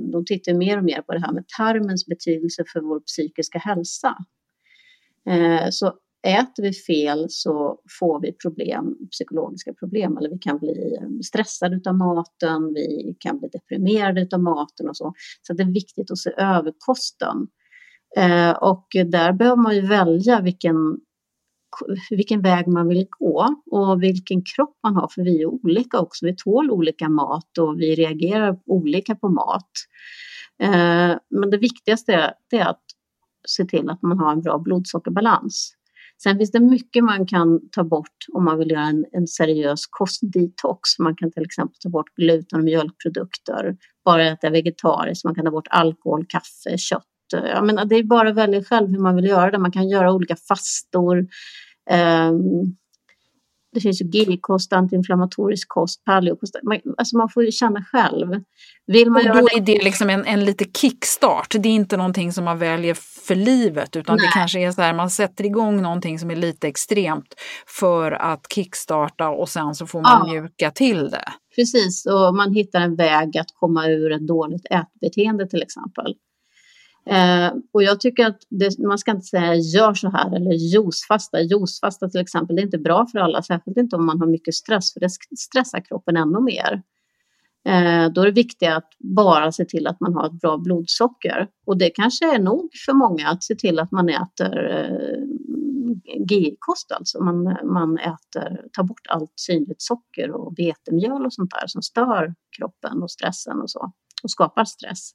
de 0.00 0.24
tittar 0.24 0.54
mer 0.54 0.78
och 0.78 0.84
mer 0.84 1.02
på 1.02 1.12
det 1.12 1.20
här 1.20 1.32
med 1.32 1.44
tarmens 1.56 2.06
betydelse 2.06 2.64
för 2.72 2.80
vår 2.80 3.00
psykiska 3.00 3.58
hälsa. 3.58 4.16
Eh, 5.26 5.68
så 5.70 5.92
äter 6.26 6.62
vi 6.62 6.72
fel 6.72 7.26
så 7.28 7.80
får 8.00 8.20
vi 8.20 8.32
problem, 8.32 8.96
psykologiska 9.10 9.74
problem, 9.74 10.16
eller 10.16 10.30
vi 10.30 10.38
kan 10.38 10.58
bli 10.58 10.98
stressade 11.24 11.90
av 11.90 11.96
maten, 11.96 12.74
vi 12.74 13.16
kan 13.18 13.38
bli 13.38 13.48
deprimerade 13.48 14.28
av 14.32 14.42
maten 14.42 14.88
och 14.88 14.96
så. 14.96 15.14
Så 15.42 15.52
det 15.52 15.62
är 15.62 15.72
viktigt 15.72 16.10
att 16.10 16.18
se 16.18 16.30
över 16.36 16.72
kosten. 16.78 17.46
Eh, 18.16 18.50
och 18.50 18.86
där 19.06 19.32
behöver 19.32 19.62
man 19.62 19.76
ju 19.76 19.86
välja 19.86 20.40
vilken 20.40 20.76
vilken 22.10 22.42
väg 22.42 22.66
man 22.66 22.88
vill 22.88 23.06
gå 23.10 23.54
och 23.70 24.02
vilken 24.02 24.42
kropp 24.44 24.78
man 24.82 24.96
har, 24.96 25.08
för 25.08 25.22
vi 25.22 25.42
är 25.42 25.46
olika 25.46 25.98
också. 25.98 26.26
Vi 26.26 26.36
tål 26.36 26.70
olika 26.70 27.08
mat 27.08 27.58
och 27.58 27.80
vi 27.80 27.94
reagerar 27.94 28.58
olika 28.66 29.14
på 29.14 29.28
mat. 29.28 29.70
Eh, 30.62 31.18
men 31.30 31.50
det 31.50 31.58
viktigaste 31.58 32.12
är, 32.12 32.32
är 32.50 32.66
att 32.66 32.82
se 33.48 33.64
till 33.64 33.90
att 33.90 34.02
man 34.02 34.18
har 34.18 34.32
en 34.32 34.42
bra 34.42 34.58
blodsockerbalans. 34.58 35.74
Sen 36.22 36.38
finns 36.38 36.50
det 36.50 36.60
mycket 36.60 37.04
man 37.04 37.26
kan 37.26 37.70
ta 37.70 37.84
bort 37.84 38.26
om 38.32 38.44
man 38.44 38.58
vill 38.58 38.70
göra 38.70 38.84
en, 38.84 39.04
en 39.12 39.26
seriös 39.26 39.86
kostdetox. 39.90 40.98
Man 40.98 41.16
kan 41.16 41.32
till 41.32 41.42
exempel 41.42 41.76
ta 41.82 41.88
bort 41.88 42.14
gluten 42.16 42.58
och 42.58 42.64
mjölkprodukter, 42.64 43.76
bara 44.04 44.26
äta 44.26 44.50
vegetariskt, 44.50 45.24
man 45.24 45.34
kan 45.34 45.44
ta 45.44 45.50
bort 45.50 45.68
alkohol, 45.70 46.26
kaffe, 46.28 46.78
kött. 46.78 47.09
Jag 47.32 47.66
menar, 47.66 47.84
det 47.84 47.96
är 47.96 48.02
bara 48.02 48.28
att 48.28 48.34
välja 48.34 48.64
själv 48.64 48.88
hur 48.88 48.98
man 48.98 49.16
vill 49.16 49.24
göra 49.24 49.50
det. 49.50 49.58
Man 49.58 49.72
kan 49.72 49.88
göra 49.88 50.12
olika 50.12 50.36
fastor. 50.36 51.26
Um, 51.90 52.76
det 53.72 53.80
finns 53.80 54.02
ju 54.02 54.06
GI-kost, 54.06 54.72
antiinflammatorisk 54.72 55.68
kost, 55.68 56.04
paleokost. 56.04 56.56
Man, 56.62 56.80
alltså 56.96 57.16
man 57.16 57.28
får 57.28 57.44
ju 57.44 57.52
känna 57.52 57.84
själv. 57.84 58.28
Vill 58.86 59.10
man 59.10 59.30
och 59.30 59.36
då 59.36 59.48
är 59.56 59.60
det 59.60 59.84
liksom 59.84 60.10
en, 60.10 60.24
en 60.24 60.44
lite 60.44 60.64
kickstart. 60.64 61.54
Det 61.58 61.68
är 61.68 61.72
inte 61.72 61.96
någonting 61.96 62.32
som 62.32 62.44
man 62.44 62.58
väljer 62.58 62.94
för 63.26 63.34
livet 63.34 63.96
utan 63.96 64.16
Nej. 64.16 64.26
det 64.26 64.32
kanske 64.32 64.60
är 64.60 64.72
så 64.72 64.82
här 64.82 64.94
man 64.94 65.10
sätter 65.10 65.44
igång 65.44 65.82
någonting 65.82 66.18
som 66.18 66.30
är 66.30 66.36
lite 66.36 66.68
extremt 66.68 67.34
för 67.66 68.12
att 68.12 68.46
kickstarta 68.54 69.28
och 69.28 69.48
sen 69.48 69.74
så 69.74 69.86
får 69.86 70.00
man 70.00 70.26
ja. 70.26 70.32
mjuka 70.32 70.70
till 70.70 71.10
det. 71.10 71.24
Precis, 71.56 72.06
och 72.06 72.34
man 72.34 72.54
hittar 72.54 72.80
en 72.80 72.96
väg 72.96 73.38
att 73.38 73.48
komma 73.54 73.86
ur 73.86 74.12
ett 74.12 74.26
dåligt 74.26 74.66
ätbeteende 74.70 75.48
till 75.48 75.62
exempel. 75.62 76.14
Eh, 77.06 77.52
och 77.72 77.82
jag 77.82 78.00
tycker 78.00 78.26
att 78.26 78.38
det, 78.50 78.78
man 78.78 78.98
ska 78.98 79.10
inte 79.10 79.26
säga 79.26 79.54
gör 79.54 79.94
så 79.94 80.10
här 80.10 80.36
eller 80.36 80.52
juicefasta. 80.52 81.40
Juicefasta 81.40 82.08
till 82.08 82.20
exempel, 82.20 82.56
det 82.56 82.62
är 82.62 82.64
inte 82.64 82.78
bra 82.78 83.06
för 83.12 83.18
alla, 83.18 83.42
särskilt 83.42 83.76
inte 83.76 83.96
om 83.96 84.06
man 84.06 84.20
har 84.20 84.26
mycket 84.26 84.54
stress, 84.54 84.92
för 84.92 85.00
det 85.00 85.10
stressar 85.38 85.80
kroppen 85.80 86.16
ännu 86.16 86.40
mer. 86.40 86.82
Eh, 87.64 88.12
då 88.12 88.20
är 88.20 88.26
det 88.26 88.32
viktigt 88.32 88.68
att 88.68 88.88
bara 88.98 89.52
se 89.52 89.64
till 89.64 89.86
att 89.86 90.00
man 90.00 90.14
har 90.14 90.26
ett 90.26 90.40
bra 90.40 90.58
blodsocker. 90.58 91.48
Och 91.66 91.78
det 91.78 91.90
kanske 91.90 92.34
är 92.34 92.38
nog 92.38 92.70
för 92.86 92.92
många 92.92 93.28
att 93.28 93.44
se 93.44 93.54
till 93.54 93.78
att 93.78 93.92
man 93.92 94.08
äter 94.08 94.70
eh, 94.70 95.24
GI-kost, 96.30 96.92
alltså 96.92 97.22
man, 97.24 97.42
man 97.64 97.98
äter, 97.98 98.68
tar 98.72 98.82
bort 98.82 99.06
allt 99.08 99.32
synligt 99.36 99.82
socker 99.82 100.30
och 100.30 100.54
vetemjöl 100.58 101.26
och 101.26 101.32
sånt 101.32 101.50
där 101.50 101.66
som 101.66 101.82
stör 101.82 102.34
kroppen 102.56 103.02
och 103.02 103.10
stressen 103.10 103.60
och 103.60 103.70
så 103.70 103.92
och 104.22 104.30
skapar 104.30 104.64
stress. 104.64 105.10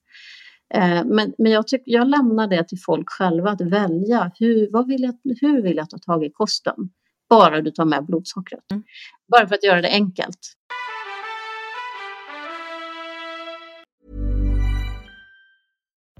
Eh, 0.73 1.05
men, 1.05 1.33
men 1.37 1.51
jag, 1.51 1.67
tyck, 1.67 1.81
jag 1.85 2.07
lämnar 2.07 2.47
det 2.47 2.63
till 2.63 2.79
folk 2.85 3.09
själva 3.09 3.49
att 3.49 3.61
välja. 3.61 4.31
Hur, 4.39 4.71
vad 4.71 4.87
vill 4.87 5.01
jag, 5.01 5.15
hur 5.41 5.61
vill 5.61 5.77
jag 5.77 5.89
ta 5.89 5.97
tag 5.97 6.25
i 6.25 6.29
kosten? 6.29 6.75
Bara 7.29 7.61
du 7.61 7.71
tar 7.71 7.85
med 7.85 8.05
blodsockret. 8.05 8.71
Mm. 8.71 8.83
Bara 9.31 9.47
för 9.47 9.55
att 9.55 9.63
göra 9.63 9.81
det 9.81 9.89
enkelt. 9.89 10.39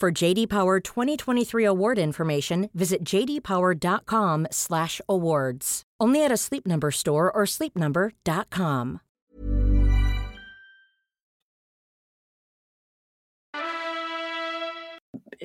For 0.00 0.22
JD 0.22 0.48
Power 0.48 0.80
2023 0.80 1.64
award 1.66 1.98
information, 1.98 2.70
visit 2.72 3.04
jdpower.com/awards. 3.04 5.82
Only 6.02 6.24
at 6.24 6.32
a 6.32 6.38
Sleep 6.38 6.66
Number 6.66 6.90
store 6.90 7.30
or 7.30 7.44
sleepnumber.com. 7.44 9.00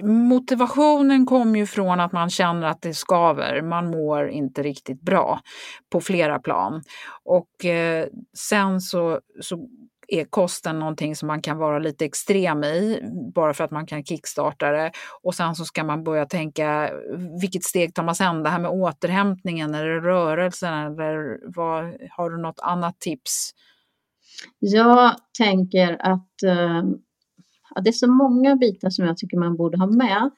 Motivationen 0.04 1.26
kommer 1.26 1.60
ju 1.60 1.66
från 1.66 2.00
att 2.00 2.12
man 2.12 2.30
känner 2.30 2.68
att 2.68 2.82
det 2.82 2.94
skaver. 2.94 3.62
Man 3.62 3.92
mår 3.92 4.30
inte 4.30 4.64
riktigt 4.64 5.02
bra 5.02 5.40
på 5.92 6.02
flera 6.02 6.40
plan. 6.40 6.84
Och 7.24 7.66
eh, 7.66 8.08
sen 8.38 8.82
så, 8.82 9.20
så 9.42 9.68
är 10.08 10.26
kosten 10.26 10.80
någonting 10.80 11.16
som 11.16 11.28
man 11.28 11.42
kan 11.42 11.58
vara 11.58 11.80
lite 11.80 12.06
extrem 12.06 12.64
i, 12.64 13.02
bara 13.36 13.54
för 13.54 13.64
att 13.64 13.72
man 13.72 13.86
kan 13.86 14.04
kickstarta 14.04 14.72
det. 14.72 14.92
Och 15.24 15.36
sen 15.36 15.56
så 15.56 15.66
ska 15.66 15.84
man 15.84 16.04
börja 16.04 16.26
tänka, 16.26 16.92
vilket 17.42 17.64
steg 17.64 17.94
tar 17.94 18.04
man 18.04 18.16
sen? 18.16 18.44
Det 18.44 18.50
här 18.50 18.60
med 18.60 18.72
återhämtningen 18.72 19.76
eller 19.76 20.02
rörelsen 20.02 20.74
eller 20.74 21.40
vad, 21.56 21.84
har 22.12 22.30
du 22.30 22.38
något 22.38 22.60
annat 22.60 23.00
tips? 23.00 23.52
Jag 24.60 25.16
tänker 25.38 25.98
att, 26.00 26.44
eh, 26.46 26.78
äh, 26.78 26.84
att 27.76 27.84
det 27.84 27.90
är 27.90 27.92
så 27.92 28.12
många 28.12 28.56
bitar 28.56 28.90
som 28.90 29.06
jag 29.06 29.18
tycker 29.18 29.38
man 29.38 29.56
borde 29.58 29.78
ha 29.78 29.88
med. 29.88 30.30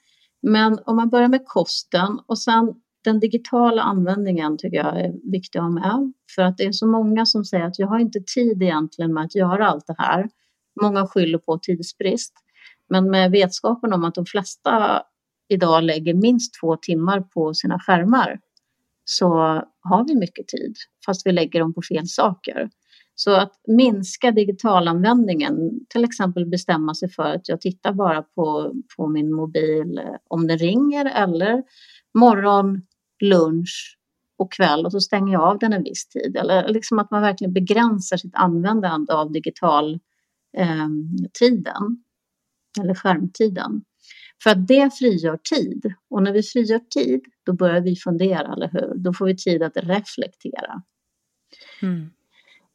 Men 0.42 0.80
om 0.86 0.96
man 0.96 1.10
börjar 1.10 1.28
med 1.28 1.46
kosten 1.46 2.20
och 2.28 2.40
sen 2.40 2.74
den 3.08 3.20
digitala 3.20 3.82
användningen 3.82 4.58
tycker 4.58 4.78
jag 4.78 5.02
är 5.02 5.32
viktig 5.32 5.60
att 5.60 5.64
ha 5.64 5.70
med. 5.70 6.14
För 6.36 6.42
att 6.42 6.58
det 6.58 6.64
är 6.64 6.72
så 6.72 6.88
många 6.88 7.26
som 7.26 7.46
säger 7.46 7.66
att 7.66 7.80
jag 7.80 7.88
har 7.88 8.00
inte 8.00 8.20
tid 8.36 8.64
egentligen 8.64 9.14
med 9.14 9.24
att 9.24 9.36
göra 9.36 9.68
allt 9.68 9.88
det 9.88 9.96
här. 9.98 10.30
Många 10.82 11.08
skyller 11.08 11.38
på 11.38 11.58
tidsbrist. 11.58 12.34
Men 12.90 13.12
med 13.12 13.32
vetskapen 13.32 13.94
om 13.94 14.04
att 14.04 14.16
de 14.16 14.26
flesta 14.26 15.04
idag 15.50 15.84
lägger 15.84 16.14
minst 16.14 16.54
två 16.62 16.78
timmar 16.78 17.22
på 17.22 17.54
sina 17.54 17.80
skärmar 17.80 18.40
så 19.06 19.30
har 19.82 20.08
vi 20.08 20.16
mycket 20.16 20.48
tid, 20.48 20.76
fast 21.06 21.28
vi 21.28 21.32
lägger 21.32 21.60
dem 21.60 21.74
på 21.74 21.82
fel 21.82 22.08
saker. 22.08 22.70
Så 23.16 23.32
att 23.32 23.54
minska 23.68 24.32
digitalanvändningen, 24.32 25.56
till 25.90 26.04
exempel 26.04 26.46
bestämma 26.46 26.96
sig 26.96 27.10
för 27.10 27.24
att 27.24 27.50
jag 27.50 27.62
tittar 27.62 27.94
bara 27.94 28.22
på, 28.22 28.74
på 28.98 29.08
min 29.08 29.34
mobil 29.34 29.98
eh, 29.98 30.16
om 30.30 30.48
den 30.48 30.58
ringer 30.58 31.06
eller 31.06 31.64
morgon, 32.14 32.82
lunch 33.22 33.98
och 34.38 34.52
kväll 34.52 34.86
och 34.86 34.92
så 34.92 35.00
stänger 35.00 35.34
jag 35.34 35.44
av 35.44 35.60
den 35.60 35.74
en 35.74 35.84
viss 35.84 36.08
tid. 36.08 36.38
Eller 36.38 36.68
liksom 36.68 37.00
att 37.00 37.12
man 37.12 37.22
verkligen 37.22 37.54
begränsar 37.54 38.18
sitt 38.18 38.36
användande 38.36 39.14
av 39.14 39.32
digital 39.32 40.00
eh, 40.58 40.88
tiden 41.40 42.04
eller 42.82 42.94
skärmtiden. 42.96 43.82
För 44.44 44.50
att 44.50 44.68
det 44.68 44.94
frigör 44.94 45.40
tid 45.56 45.94
och 46.10 46.24
när 46.24 46.32
vi 46.32 46.44
frigör 46.44 46.80
tid 46.80 47.22
då 47.46 47.54
börjar 47.54 47.82
vi 47.82 47.96
fundera, 47.96 48.54
eller 48.54 48.70
hur? 48.72 48.94
Då 48.96 49.14
får 49.14 49.26
vi 49.26 49.36
tid 49.36 49.64
att 49.64 49.78
reflektera. 49.78 50.82
Mm. 51.82 52.10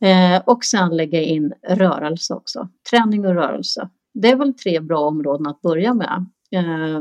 Eh, 0.00 0.42
och 0.46 0.64
sen 0.64 0.96
lägga 0.96 1.22
in 1.22 1.52
rörelse 1.68 2.34
också, 2.34 2.68
träning 2.90 3.26
och 3.26 3.34
rörelse. 3.34 3.90
Det 4.14 4.30
är 4.30 4.36
väl 4.36 4.54
tre 4.54 4.80
bra 4.80 4.98
områden 4.98 5.46
att 5.46 5.60
börja 5.60 5.94
med. 5.94 6.26
Eh, 6.50 7.00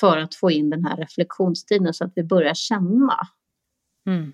för 0.00 0.18
att 0.18 0.34
få 0.34 0.50
in 0.50 0.70
den 0.70 0.84
här 0.84 0.96
reflektionstiden 0.96 1.94
så 1.94 2.04
att 2.04 2.12
vi 2.14 2.24
börjar 2.24 2.54
känna. 2.54 3.18
Mm. 4.06 4.32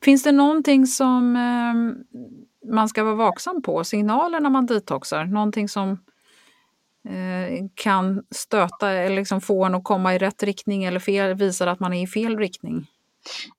Finns 0.00 0.22
det 0.22 0.32
någonting 0.32 0.86
som 0.86 1.36
eh, 1.36 2.70
man 2.72 2.88
ska 2.88 3.04
vara 3.04 3.14
vaksam 3.14 3.62
på, 3.62 3.84
signaler 3.84 4.40
när 4.40 4.50
man 4.50 4.66
detoxar? 4.66 5.24
Någonting 5.24 5.68
som 5.68 5.90
eh, 7.08 7.68
kan 7.74 8.22
stöta 8.30 8.90
eller 8.90 9.16
liksom 9.16 9.40
få 9.40 9.64
en 9.64 9.74
att 9.74 9.84
komma 9.84 10.14
i 10.14 10.18
rätt 10.18 10.42
riktning 10.42 10.84
eller 10.84 11.00
fel, 11.00 11.34
visar 11.34 11.66
att 11.66 11.80
man 11.80 11.92
är 11.92 12.02
i 12.02 12.06
fel 12.06 12.38
riktning? 12.38 12.86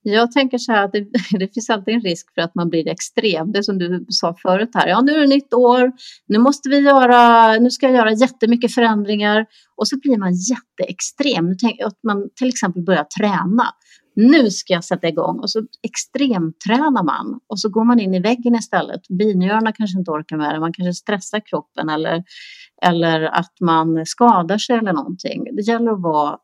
Jag 0.02 0.32
tänker 0.32 0.58
så 0.58 0.72
här 0.72 0.86
att 0.86 0.92
det, 0.92 1.06
det, 1.40 1.54
finns 1.54 1.70
alltid 1.70 1.94
en 1.94 2.02
risk 2.02 2.34
för 2.34 2.42
att 2.42 2.56
man 2.56 2.70
blir 2.70 2.88
extrem. 2.88 3.52
Det 3.52 3.64
som 3.64 3.78
du 3.78 4.06
sa 4.10 4.36
förut 4.42 4.70
här. 4.74 4.88
Ja, 4.88 5.02
nu 5.02 5.12
är 5.12 5.20
det 5.20 5.28
nytt 5.28 5.54
år. 5.54 5.92
Nu 6.28 6.40
måste 6.40 6.70
vi 6.70 6.80
göra, 6.80 7.52
nu 7.54 7.72
ska 7.72 7.86
jag 7.86 7.96
göra 7.96 8.12
jättemycket 8.12 8.74
förändringar. 8.74 9.46
Och 9.78 9.88
så 9.88 10.00
blir 10.00 10.18
man 10.18 10.34
jätteextrem. 10.34 11.50
Nu 11.50 11.56
tänk, 11.56 11.82
att 11.82 12.00
man 12.04 12.30
till 12.36 12.50
exempel 12.50 12.84
börjar 12.84 13.04
träna. 13.20 13.66
Nu 14.16 14.50
ska 14.50 14.74
jag 14.74 14.84
sätta 14.84 15.08
igång 15.08 15.40
och 15.40 15.50
så 15.50 15.62
extremtränar 15.84 17.04
man 17.04 17.40
och 17.50 17.60
så 17.60 17.70
går 17.70 17.84
man 17.84 18.00
in 18.00 18.14
i 18.14 18.20
väggen 18.20 18.56
istället. 18.56 19.02
Binjurarna 19.08 19.72
kanske 19.72 20.00
inte 20.00 20.12
orkar 20.12 20.38
med 20.38 20.56
det. 20.56 20.60
Man 20.60 20.74
kanske 20.74 20.94
stressar 20.94 21.42
kroppen 21.50 21.90
eller, 21.90 22.24
eller 22.82 23.22
att 23.22 23.54
man 23.62 24.06
skadar 24.06 24.58
sig 24.58 24.78
eller 24.78 24.94
någonting. 24.94 25.44
Det 25.56 25.62
gäller 25.62 25.92
att 25.92 26.02
vara 26.02 26.38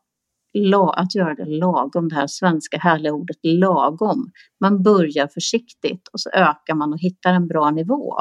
att 0.90 1.14
göra 1.14 1.34
det 1.34 1.44
lagom, 1.44 2.08
det 2.08 2.14
här 2.14 2.26
svenska 2.26 2.78
härliga 2.78 3.12
ordet 3.12 3.36
lagom. 3.42 4.30
Man 4.60 4.82
börjar 4.82 5.28
försiktigt 5.28 6.08
och 6.12 6.20
så 6.20 6.30
ökar 6.30 6.74
man 6.74 6.92
och 6.92 6.98
hittar 6.98 7.32
en 7.32 7.48
bra 7.48 7.70
nivå. 7.70 8.20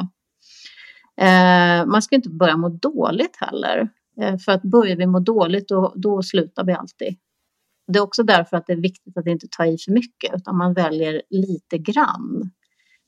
Eh, 1.21 1.85
man 1.85 2.01
ska 2.01 2.15
inte 2.15 2.29
börja 2.29 2.57
må 2.57 2.69
dåligt 2.69 3.37
heller. 3.39 3.89
Eh, 4.21 4.37
för 4.37 4.51
att 4.51 4.61
börjar 4.61 4.95
vi 4.95 5.07
må 5.07 5.19
dåligt 5.19 5.67
då, 5.67 5.93
då 5.95 6.21
slutar 6.21 6.63
vi 6.63 6.73
alltid. 6.73 7.17
Det 7.87 7.99
är 7.99 8.03
också 8.03 8.23
därför 8.23 8.57
att 8.57 8.67
det 8.67 8.73
är 8.73 8.81
viktigt 8.81 9.17
att 9.17 9.27
inte 9.27 9.47
ta 9.57 9.65
i 9.65 9.77
för 9.77 9.91
mycket 9.91 10.35
utan 10.35 10.57
man 10.57 10.73
väljer 10.73 11.21
lite 11.29 11.77
grann. 11.77 12.51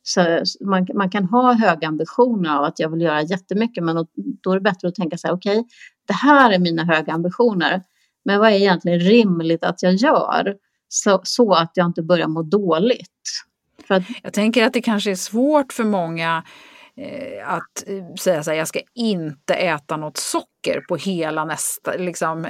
Så 0.03 0.43
man, 0.65 0.88
man 0.93 1.09
kan 1.09 1.25
ha 1.25 1.53
höga 1.53 1.88
ambitioner 1.88 2.57
av 2.57 2.63
att 2.63 2.79
jag 2.79 2.89
vill 2.89 3.01
göra 3.01 3.21
jättemycket 3.21 3.83
men 3.83 4.07
då 4.43 4.51
är 4.51 4.55
det 4.55 4.62
bättre 4.62 4.88
att 4.88 4.95
tänka 4.95 5.17
så 5.17 5.27
här 5.27 5.33
okej, 5.33 5.59
okay, 5.59 5.69
det 6.07 6.13
här 6.13 6.51
är 6.51 6.59
mina 6.59 6.83
höga 6.83 7.13
ambitioner 7.13 7.81
men 8.25 8.39
vad 8.39 8.49
är 8.49 8.55
egentligen 8.55 8.99
rimligt 8.99 9.63
att 9.63 9.83
jag 9.83 9.93
gör 9.93 10.55
så, 10.88 11.21
så 11.23 11.53
att 11.53 11.71
jag 11.73 11.86
inte 11.86 12.03
börjar 12.03 12.27
må 12.27 12.41
dåligt? 12.41 13.09
Att... 13.88 14.03
Jag 14.23 14.33
tänker 14.33 14.65
att 14.65 14.73
det 14.73 14.81
kanske 14.81 15.12
är 15.12 15.15
svårt 15.15 15.73
för 15.73 15.83
många 15.83 16.43
eh, 16.97 17.53
att 17.53 17.88
eh, 17.88 18.15
säga 18.19 18.43
så 18.43 18.51
här, 18.51 18.57
jag 18.57 18.67
ska 18.67 18.79
inte 18.95 19.53
äta 19.53 19.97
något 19.97 20.17
socker 20.17 20.81
på 20.89 20.95
hela 20.95 21.45
nästa, 21.45 21.93
liksom, 21.97 22.47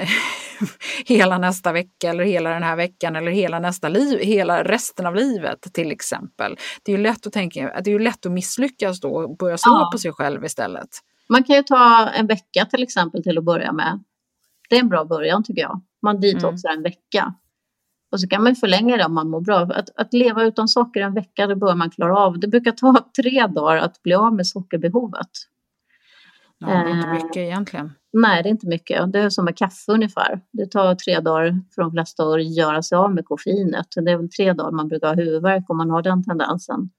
hela 1.06 1.38
nästa 1.38 1.72
vecka 1.72 2.10
eller 2.10 2.24
hela 2.24 2.50
den 2.50 2.64
här 2.64 2.76
veckan 2.76 3.16
eller 3.16 3.32
hela 3.32 3.60
nästa 3.60 3.90
liv, 3.90 4.20
hela 4.20 4.64
resten 4.64 5.06
av 5.06 5.16
livet 5.16 5.62
till 5.74 5.92
exempel. 5.92 6.58
Det 6.84 6.92
är 6.92 6.98
ju 6.98 7.04
lätt 7.04 7.28
att 7.28 7.34
tänka, 7.34 7.82
det 7.84 7.90
är 7.90 7.94
ju 7.94 8.00
lätt 8.00 8.26
att 8.26 8.32
misslyckas 8.32 9.00
då 9.00 9.16
och 9.16 9.38
börja 9.38 9.58
slå 9.58 9.74
ja. 9.74 9.90
på 9.92 9.98
sig 9.98 10.12
själv 10.12 10.46
istället. 10.46 10.90
Man 11.30 11.44
kan 11.44 11.56
ju 11.56 11.64
ta 11.64 12.10
en 12.10 12.28
vecka 12.28 12.66
till 12.66 12.84
exempel 12.84 13.24
till 13.24 13.38
att 13.38 13.44
börja 13.44 13.72
med 13.72 14.04
det 14.74 14.78
är 14.78 14.82
en 14.82 14.90
bra 14.90 15.06
början 15.06 15.44
tycker 15.44 15.62
jag. 15.62 15.82
Man 16.02 16.22
detoxar 16.22 16.70
mm. 16.70 16.78
en 16.78 16.84
vecka. 16.84 17.34
Och 18.12 18.20
så 18.20 18.28
kan 18.28 18.44
man 18.44 18.56
förlänga 18.56 18.98
det 18.98 19.06
om 19.06 19.14
man 19.14 19.30
mår 19.30 19.42
bra. 19.42 19.60
Att, 19.60 19.90
att 19.96 20.14
leva 20.14 20.44
utan 20.44 20.68
socker 20.68 21.02
en 21.02 21.14
vecka, 21.14 21.48
det 21.48 21.56
bör 21.56 21.76
man 21.76 21.90
klara 21.90 22.18
av. 22.18 22.40
Det 22.40 22.48
brukar 22.48 22.72
ta 22.72 23.10
tre 23.22 23.48
dagar 23.48 23.78
att 23.78 24.04
bli 24.04 24.14
av 24.14 24.34
med 24.34 24.48
sockerbehovet. 24.48 25.30
Ja, 26.60 26.68
det 26.68 26.74
är 26.74 26.96
inte 26.96 27.08
eh, 27.08 27.14
mycket 27.14 27.38
egentligen. 27.38 27.92
Nej, 28.14 28.44
det 28.44 28.50
är 28.50 28.52
inte 28.52 28.68
mycket. 28.68 29.14
Det 29.14 29.20
är 29.20 29.30
som 29.30 29.46
med 29.46 29.58
kaffe 29.58 29.92
ungefär. 29.92 30.42
Det 30.52 30.66
tar 30.66 30.96
tre 30.96 31.20
dagar 31.20 31.60
för 31.76 31.82
de 31.82 31.92
flesta 31.92 32.24
att 32.24 32.56
göra 32.56 32.82
sig 32.84 32.96
av 32.96 33.14
med 33.14 33.26
koffeinet. 33.26 33.88
Det 33.96 34.12
är 34.12 34.18
väl 34.18 34.30
tre 34.30 34.54
dagar 34.54 34.72
man 34.72 34.88
brukar 34.88 35.08
ha 35.08 35.16
huvudvärk 35.16 35.70
om 35.70 35.78
man 35.78 35.90
har 35.90 36.02
den 36.02 36.24
tendensen. 36.24 36.90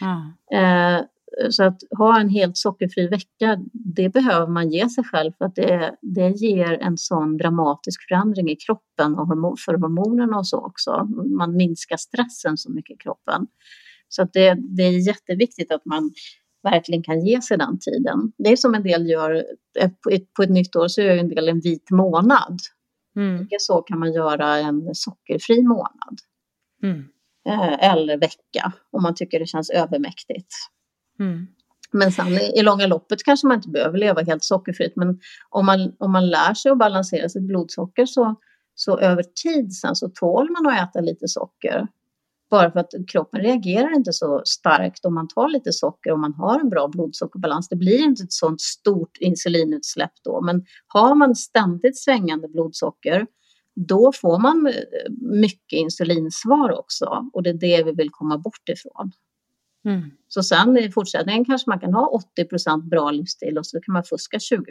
Mm. 0.00 0.98
Eh, 0.98 1.04
så 1.50 1.64
att 1.64 1.82
ha 1.98 2.20
en 2.20 2.28
helt 2.28 2.56
sockerfri 2.56 3.08
vecka, 3.08 3.58
det 3.72 4.08
behöver 4.08 4.46
man 4.46 4.70
ge 4.70 4.88
sig 4.88 5.04
själv 5.04 5.32
för 5.38 5.44
att 5.44 5.54
det, 5.54 5.96
det 6.02 6.28
ger 6.28 6.72
en 6.72 6.98
sån 6.98 7.36
dramatisk 7.36 8.08
förändring 8.08 8.50
i 8.50 8.56
kroppen 8.56 9.14
och 9.14 9.26
hormon, 9.26 9.56
för 9.56 9.74
hormonerna 9.74 10.38
och 10.38 10.46
så 10.46 10.66
också. 10.66 11.08
Man 11.38 11.56
minskar 11.56 11.96
stressen 11.96 12.56
så 12.56 12.72
mycket 12.72 12.94
i 12.94 12.98
kroppen. 12.98 13.46
Så 14.08 14.22
att 14.22 14.32
det, 14.32 14.56
det 14.76 14.82
är 14.82 15.06
jätteviktigt 15.06 15.72
att 15.72 15.84
man 15.84 16.10
verkligen 16.62 17.02
kan 17.02 17.26
ge 17.26 17.42
sig 17.42 17.58
den 17.58 17.78
tiden. 17.78 18.32
Det 18.38 18.52
är 18.52 18.56
som 18.56 18.74
en 18.74 18.82
del 18.82 19.10
gör, 19.10 19.44
eh, 19.78 19.90
på 20.36 20.42
ett, 20.42 20.50
nytt 20.50 20.76
år 20.76 20.88
så 20.88 21.02
gör 21.02 21.16
en 21.16 21.28
del 21.28 21.48
en 21.48 21.60
vit 21.60 21.90
månad. 21.90 22.58
Mm. 23.16 23.48
Så 23.58 23.82
kan 23.82 23.98
man 23.98 24.12
göra 24.12 24.56
en 24.56 24.94
sockerfri 24.94 25.62
månad. 25.62 26.18
Mm. 26.82 27.04
Eh, 27.48 27.92
eller 27.92 28.18
vecka 28.18 28.72
om 28.90 29.02
man 29.02 29.14
tycker 29.14 29.38
det 29.38 29.46
känns 29.46 29.70
övermäktigt. 29.70 30.54
Mm. 31.20 31.46
Men 31.92 32.12
sen 32.12 32.28
i, 32.28 32.52
i 32.58 32.62
långa 32.62 32.86
loppet 32.86 33.24
kanske 33.24 33.46
man 33.46 33.56
inte 33.56 33.68
behöver 33.68 33.98
leva 33.98 34.22
helt 34.22 34.44
sockerfritt. 34.44 34.92
Men 34.96 35.20
om 35.50 35.66
man, 35.66 35.92
om 35.98 36.12
man 36.12 36.26
lär 36.26 36.54
sig 36.54 36.70
att 36.70 36.78
balansera 36.78 37.28
sitt 37.28 37.42
blodsocker 37.42 38.06
så, 38.06 38.34
så 38.74 38.98
över 38.98 39.22
tid 39.22 39.72
sen 39.72 39.96
så 39.96 40.08
tål 40.08 40.50
man 40.50 40.66
att 40.66 40.88
äta 40.88 41.00
lite 41.00 41.28
socker. 41.28 41.86
Bara 42.50 42.70
för 42.70 42.80
att 42.80 42.90
kroppen 43.08 43.40
reagerar 43.40 43.96
inte 43.96 44.12
så 44.12 44.42
starkt 44.44 45.04
om 45.04 45.14
man 45.14 45.28
tar 45.28 45.48
lite 45.48 45.72
socker 45.72 46.12
och 46.12 46.18
man 46.18 46.34
har 46.34 46.60
en 46.60 46.68
bra 46.68 46.88
blodsockerbalans. 46.88 47.68
Det 47.68 47.76
blir 47.76 47.98
inte 47.98 48.22
ett 48.22 48.32
sånt 48.32 48.60
stort 48.60 49.16
insulinutsläpp 49.20 50.12
då. 50.24 50.40
Men 50.40 50.64
har 50.86 51.14
man 51.14 51.34
ständigt 51.34 51.98
svängande 51.98 52.48
blodsocker 52.48 53.26
då 53.76 54.12
får 54.12 54.38
man 54.38 54.66
eh, 54.66 54.72
mycket 55.20 55.76
insulinsvar 55.76 56.78
också 56.78 57.30
och 57.32 57.42
det 57.42 57.50
är 57.50 57.54
det 57.54 57.82
vi 57.82 57.92
vill 57.92 58.10
komma 58.10 58.38
bort 58.38 58.68
ifrån. 58.68 59.12
Mm. 59.86 60.10
Så 60.28 60.42
sen 60.42 60.78
i 60.78 60.90
fortsättningen 60.90 61.44
kanske 61.44 61.70
man 61.70 61.80
kan 61.80 61.94
ha 61.94 62.20
80% 62.38 62.88
bra 62.88 63.10
livsstil 63.10 63.58
och 63.58 63.66
så 63.66 63.80
kan 63.80 63.92
man 63.92 64.04
fuska 64.04 64.38
20% 64.38 64.62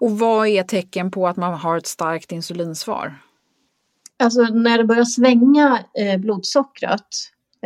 Och 0.00 0.18
vad 0.18 0.48
är 0.48 0.62
tecken 0.62 1.10
på 1.10 1.28
att 1.28 1.36
man 1.36 1.54
har 1.54 1.76
ett 1.76 1.86
starkt 1.86 2.32
insulinsvar? 2.32 3.14
Alltså 4.22 4.42
när 4.42 4.78
det 4.78 4.84
börjar 4.84 5.04
svänga 5.04 5.84
eh, 5.98 6.20
blodsockret 6.20 7.08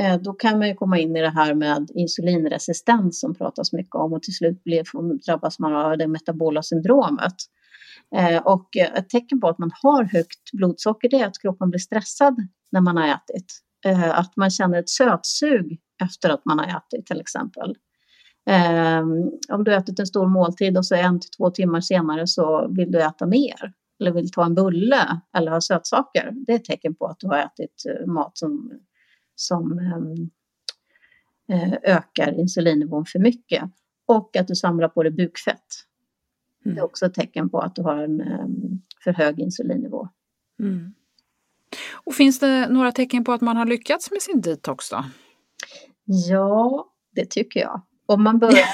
eh, 0.00 0.16
då 0.16 0.32
kan 0.32 0.58
man 0.58 0.68
ju 0.68 0.74
komma 0.74 0.98
in 0.98 1.16
i 1.16 1.20
det 1.20 1.30
här 1.30 1.54
med 1.54 1.90
insulinresistens 1.94 3.20
som 3.20 3.34
pratas 3.34 3.72
mycket 3.72 3.94
om 3.94 4.12
och 4.12 4.22
till 4.22 4.34
slut 4.34 4.64
blir, 4.64 4.84
drabbas 5.26 5.58
man 5.58 5.74
av 5.74 5.98
det 5.98 6.06
metabola 6.06 6.62
syndromet. 6.62 7.34
Eh, 8.16 8.38
och 8.38 8.76
ett 8.76 9.08
tecken 9.08 9.40
på 9.40 9.48
att 9.48 9.58
man 9.58 9.70
har 9.82 10.04
högt 10.04 10.52
blodsocker 10.52 11.08
det 11.08 11.20
är 11.20 11.26
att 11.26 11.40
kroppen 11.42 11.70
blir 11.70 11.80
stressad 11.80 12.36
när 12.72 12.80
man 12.80 12.96
har 12.96 13.08
ätit. 13.08 13.46
Eh, 13.86 14.18
att 14.18 14.36
man 14.36 14.50
känner 14.50 14.78
ett 14.78 14.88
sötsug 14.88 15.78
efter 16.02 16.30
att 16.30 16.44
man 16.44 16.58
har 16.58 16.66
ätit 16.66 17.06
till 17.06 17.20
exempel. 17.20 17.76
Um, 18.46 19.32
om 19.48 19.64
du 19.64 19.70
har 19.70 19.78
ätit 19.78 19.98
en 19.98 20.06
stor 20.06 20.26
måltid 20.26 20.78
och 20.78 20.86
så 20.86 20.94
en 20.94 21.20
till 21.20 21.30
två 21.30 21.50
timmar 21.50 21.80
senare 21.80 22.26
så 22.26 22.68
vill 22.68 22.92
du 22.92 23.02
äta 23.02 23.26
mer 23.26 23.72
eller 24.00 24.12
vill 24.12 24.30
ta 24.30 24.44
en 24.44 24.54
bulle 24.54 25.20
eller 25.36 25.50
ha 25.50 25.60
sötsaker. 25.60 26.30
Det 26.46 26.52
är 26.52 26.56
ett 26.56 26.64
tecken 26.64 26.94
på 26.94 27.06
att 27.06 27.20
du 27.20 27.26
har 27.26 27.38
ätit 27.38 27.82
uh, 28.00 28.06
mat 28.06 28.38
som, 28.38 28.72
som 29.34 29.72
um, 29.72 30.30
uh, 31.56 31.74
ökar 31.82 32.40
insulinnivån 32.40 33.04
för 33.04 33.18
mycket 33.18 33.62
och 34.06 34.36
att 34.36 34.48
du 34.48 34.54
samlar 34.54 34.88
på 34.88 35.02
dig 35.02 35.12
bukfett. 35.12 35.66
Mm. 36.64 36.74
Det 36.74 36.80
är 36.80 36.84
också 36.84 37.06
ett 37.06 37.14
tecken 37.14 37.50
på 37.50 37.58
att 37.58 37.74
du 37.74 37.82
har 37.82 37.96
en 37.96 38.20
um, 38.20 38.82
för 39.04 39.12
hög 39.12 39.40
insulinnivå. 39.40 40.08
Mm. 40.60 40.94
Och 41.92 42.14
finns 42.14 42.38
det 42.38 42.68
några 42.68 42.92
tecken 42.92 43.24
på 43.24 43.32
att 43.32 43.40
man 43.40 43.56
har 43.56 43.66
lyckats 43.66 44.10
med 44.10 44.22
sin 44.22 44.40
detox 44.40 44.90
då? 44.90 45.04
Ja, 46.04 46.86
det 47.14 47.30
tycker 47.30 47.60
jag. 47.60 47.82
Om 48.06 48.22
man 48.22 48.38
börjar... 48.38 48.64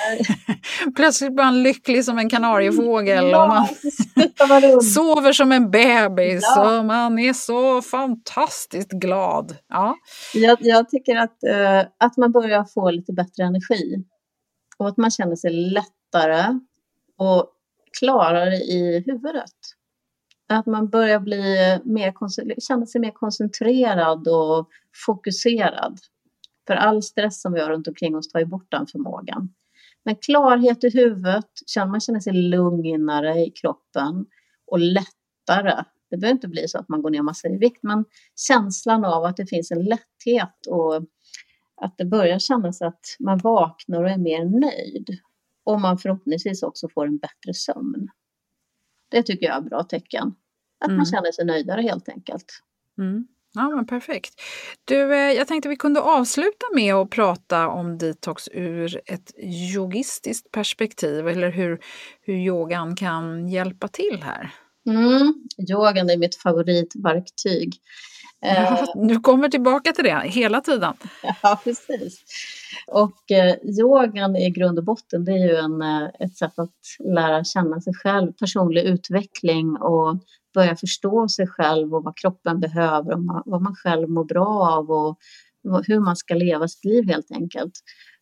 Plötsligt 0.97 1.35
blir 1.35 1.45
man 1.45 1.63
lycklig 1.63 2.05
som 2.05 2.19
en 2.19 2.29
kanariefågel 2.29 3.31
ja, 3.31 3.43
och 3.43 3.49
man 3.49 4.83
sover 4.83 5.33
som 5.33 5.53
en 5.53 5.71
bebis 5.71 6.43
ja. 6.57 6.79
och 6.79 6.85
man 6.85 7.19
är 7.19 7.33
så 7.33 7.83
fantastiskt 7.83 8.91
glad. 8.91 9.57
Ja. 9.69 9.97
Jag, 10.35 10.59
jag 10.61 10.89
tycker 10.89 11.17
att, 11.17 11.39
uh, 11.51 11.91
att 11.99 12.17
man 12.17 12.33
börjar 12.33 12.65
få 12.65 12.91
lite 12.91 13.13
bättre 13.13 13.45
energi 13.45 14.05
och 14.79 14.89
att 14.89 14.97
man 14.97 15.11
känner 15.11 15.37
sig 15.37 15.51
lättare 15.51 16.61
och 17.19 17.53
klarare 17.99 18.55
i 18.55 19.05
huvudet. 19.07 19.55
Att 20.49 20.67
man 20.67 20.89
börjar 20.89 21.21
bli 21.21 21.79
mer, 21.85 22.15
känna 22.61 22.87
sig 22.87 23.01
mer 23.01 23.11
koncentrerad 23.11 24.29
och 24.29 24.69
fokuserad. 25.07 25.99
För 26.67 26.75
all 26.75 27.03
stress 27.03 27.41
som 27.41 27.53
vi 27.53 27.61
har 27.61 27.71
runt 27.71 27.89
omkring 27.89 28.17
oss 28.17 28.29
tar 28.29 28.39
ju 28.41 28.47
bort 28.47 28.71
den 28.71 28.87
förmågan. 28.87 29.55
Men 30.05 30.17
klarhet 30.17 30.85
i 30.85 30.91
huvudet, 30.91 31.51
man 31.77 32.01
känner 32.01 32.21
sig 32.21 32.33
lugnare 32.33 33.39
i 33.39 33.51
kroppen 33.51 34.27
och 34.67 34.79
lättare. 34.79 35.85
Det 36.11 36.17
behöver 36.17 36.35
inte 36.35 36.49
bli 36.49 36.69
så 36.69 36.79
att 36.79 36.89
man 36.89 37.03
går 37.03 37.11
ner 37.11 37.23
massa 37.23 37.49
i 37.49 37.57
vikt, 37.57 37.83
men 37.83 38.05
känslan 38.37 39.05
av 39.05 39.25
att 39.25 39.37
det 39.37 39.47
finns 39.47 39.71
en 39.71 39.85
lätthet 39.85 40.67
och 40.69 40.95
att 41.77 41.99
det 41.99 42.05
börjar 42.05 42.39
kännas 42.39 42.83
att 42.83 43.17
man 43.19 43.39
vaknar 43.39 44.03
och 44.03 44.11
är 44.11 44.19
mer 44.19 44.45
nöjd. 44.45 45.19
Och 45.65 45.81
man 45.81 45.99
förhoppningsvis 45.99 46.63
också 46.63 46.89
får 46.89 47.07
en 47.07 47.19
bättre 47.19 47.55
sömn. 47.55 48.09
Det 49.09 49.23
tycker 49.23 49.47
jag 49.47 49.57
är 49.57 49.61
bra 49.61 49.83
tecken. 49.83 50.35
Att 50.79 50.89
mm. 50.89 50.97
man 50.97 51.07
känner 51.07 51.33
sig 51.33 51.45
nöjdare 51.45 51.83
helt 51.83 52.09
enkelt. 52.09 52.63
Mm. 52.99 53.27
Ja, 53.55 53.69
men 53.69 53.87
perfekt. 53.87 54.41
Du, 54.85 55.15
eh, 55.15 55.33
jag 55.33 55.49
tänkte 55.49 55.69
vi 55.69 55.77
kunde 55.77 56.01
avsluta 56.01 56.67
med 56.75 56.95
att 56.95 57.11
prata 57.11 57.69
om 57.69 57.99
detox 57.99 58.49
ur 58.53 59.01
ett 59.07 59.35
yogistiskt 59.75 60.51
perspektiv 60.51 61.29
eller 61.29 61.51
hur, 61.51 61.81
hur 62.23 62.35
yogan 62.35 62.97
kan 62.97 63.49
hjälpa 63.49 63.89
till 63.89 64.23
här. 64.23 64.55
Mm, 64.87 65.35
yogan 65.71 66.11
är 66.11 66.17
mitt 66.17 66.37
favoritverktyg. 66.37 67.75
Ja, 68.41 68.87
du 69.09 69.21
kommer 69.21 69.49
tillbaka 69.49 69.93
till 69.93 70.05
det 70.05 70.23
hela 70.25 70.61
tiden. 70.61 70.95
Ja, 71.43 71.61
precis. 71.65 72.25
Och 72.87 73.31
eh, 73.31 73.55
yogan 73.81 74.37
i 74.37 74.51
grund 74.51 74.79
och 74.79 74.85
botten, 74.85 75.25
det 75.25 75.33
är 75.33 75.49
ju 75.49 75.57
en, 75.57 75.83
eh, 75.83 76.09
ett 76.21 76.37
sätt 76.37 76.59
att 76.59 76.75
lära 77.15 77.45
känna 77.45 77.81
sig 77.81 77.95
själv, 77.95 78.33
personlig 78.33 78.83
utveckling 78.83 79.77
och 79.77 80.17
börja 80.55 80.77
förstå 80.77 81.29
sig 81.29 81.47
själv 81.47 81.95
och 81.95 82.05
vad 82.05 82.17
kroppen 82.17 82.61
behöver 82.61 83.13
och 83.13 83.43
vad 83.45 83.63
man 83.63 83.75
själv 83.75 84.09
mår 84.09 84.25
bra 84.25 84.71
av 84.77 84.91
och 84.91 85.19
hur 85.87 86.01
man 86.01 86.17
ska 86.17 86.35
leva 86.35 86.69
sitt 86.69 86.85
liv 86.85 87.09
helt 87.09 87.31
enkelt. 87.33 87.73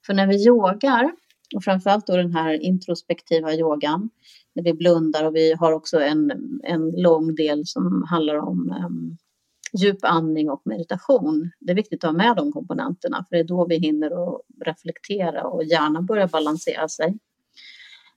För 0.06 0.14
när 0.14 0.26
vi 0.26 0.46
yogar, 0.46 1.12
och 1.56 1.64
framförallt 1.64 2.06
då 2.06 2.16
den 2.16 2.34
här 2.34 2.62
introspektiva 2.62 3.54
yogan, 3.54 4.10
när 4.54 4.62
vi 4.62 4.74
blundar 4.74 5.24
och 5.24 5.36
vi 5.36 5.54
har 5.54 5.72
också 5.72 6.00
en, 6.00 6.32
en 6.64 6.90
lång 6.90 7.34
del 7.34 7.66
som 7.66 8.04
handlar 8.10 8.36
om 8.36 8.74
um, 8.84 9.16
djup 9.82 9.98
andning 10.02 10.50
och 10.50 10.62
meditation. 10.64 11.50
Det 11.60 11.72
är 11.72 11.76
viktigt 11.76 12.04
att 12.04 12.10
ha 12.10 12.16
med 12.16 12.36
de 12.36 12.52
komponenterna 12.52 13.24
för 13.28 13.36
det 13.36 13.42
är 13.42 13.44
då 13.44 13.66
vi 13.66 13.78
hinner 13.78 14.06
att 14.06 14.40
reflektera 14.64 15.42
och 15.44 15.64
hjärnan 15.64 16.06
börjar 16.06 16.28
balansera 16.28 16.88
sig. 16.88 17.18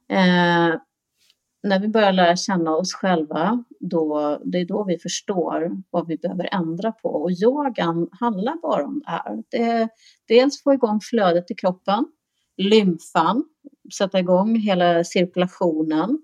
Eh, 0.09 0.75
när 1.63 1.79
vi 1.79 1.87
börjar 1.87 2.11
lära 2.11 2.35
känna 2.35 2.75
oss 2.75 2.93
själva, 2.93 3.63
då, 3.79 4.39
det 4.45 4.57
är 4.57 4.65
då 4.65 4.83
vi 4.83 4.97
förstår 4.97 5.81
vad 5.89 6.07
vi 6.07 6.17
behöver 6.17 6.49
ändra 6.53 6.91
på. 6.91 7.09
Och 7.09 7.31
yogan 7.31 8.09
handlar 8.11 8.61
bara 8.61 8.85
om 8.85 9.01
det 9.05 9.11
här. 9.11 9.43
Det 9.49 9.63
är 9.63 9.89
dels 10.27 10.63
få 10.63 10.73
igång 10.73 10.99
flödet 11.01 11.51
i 11.51 11.55
kroppen, 11.55 12.05
lymfan, 12.57 13.43
sätta 13.97 14.19
igång 14.19 14.55
hela 14.55 15.03
cirkulationen, 15.03 16.21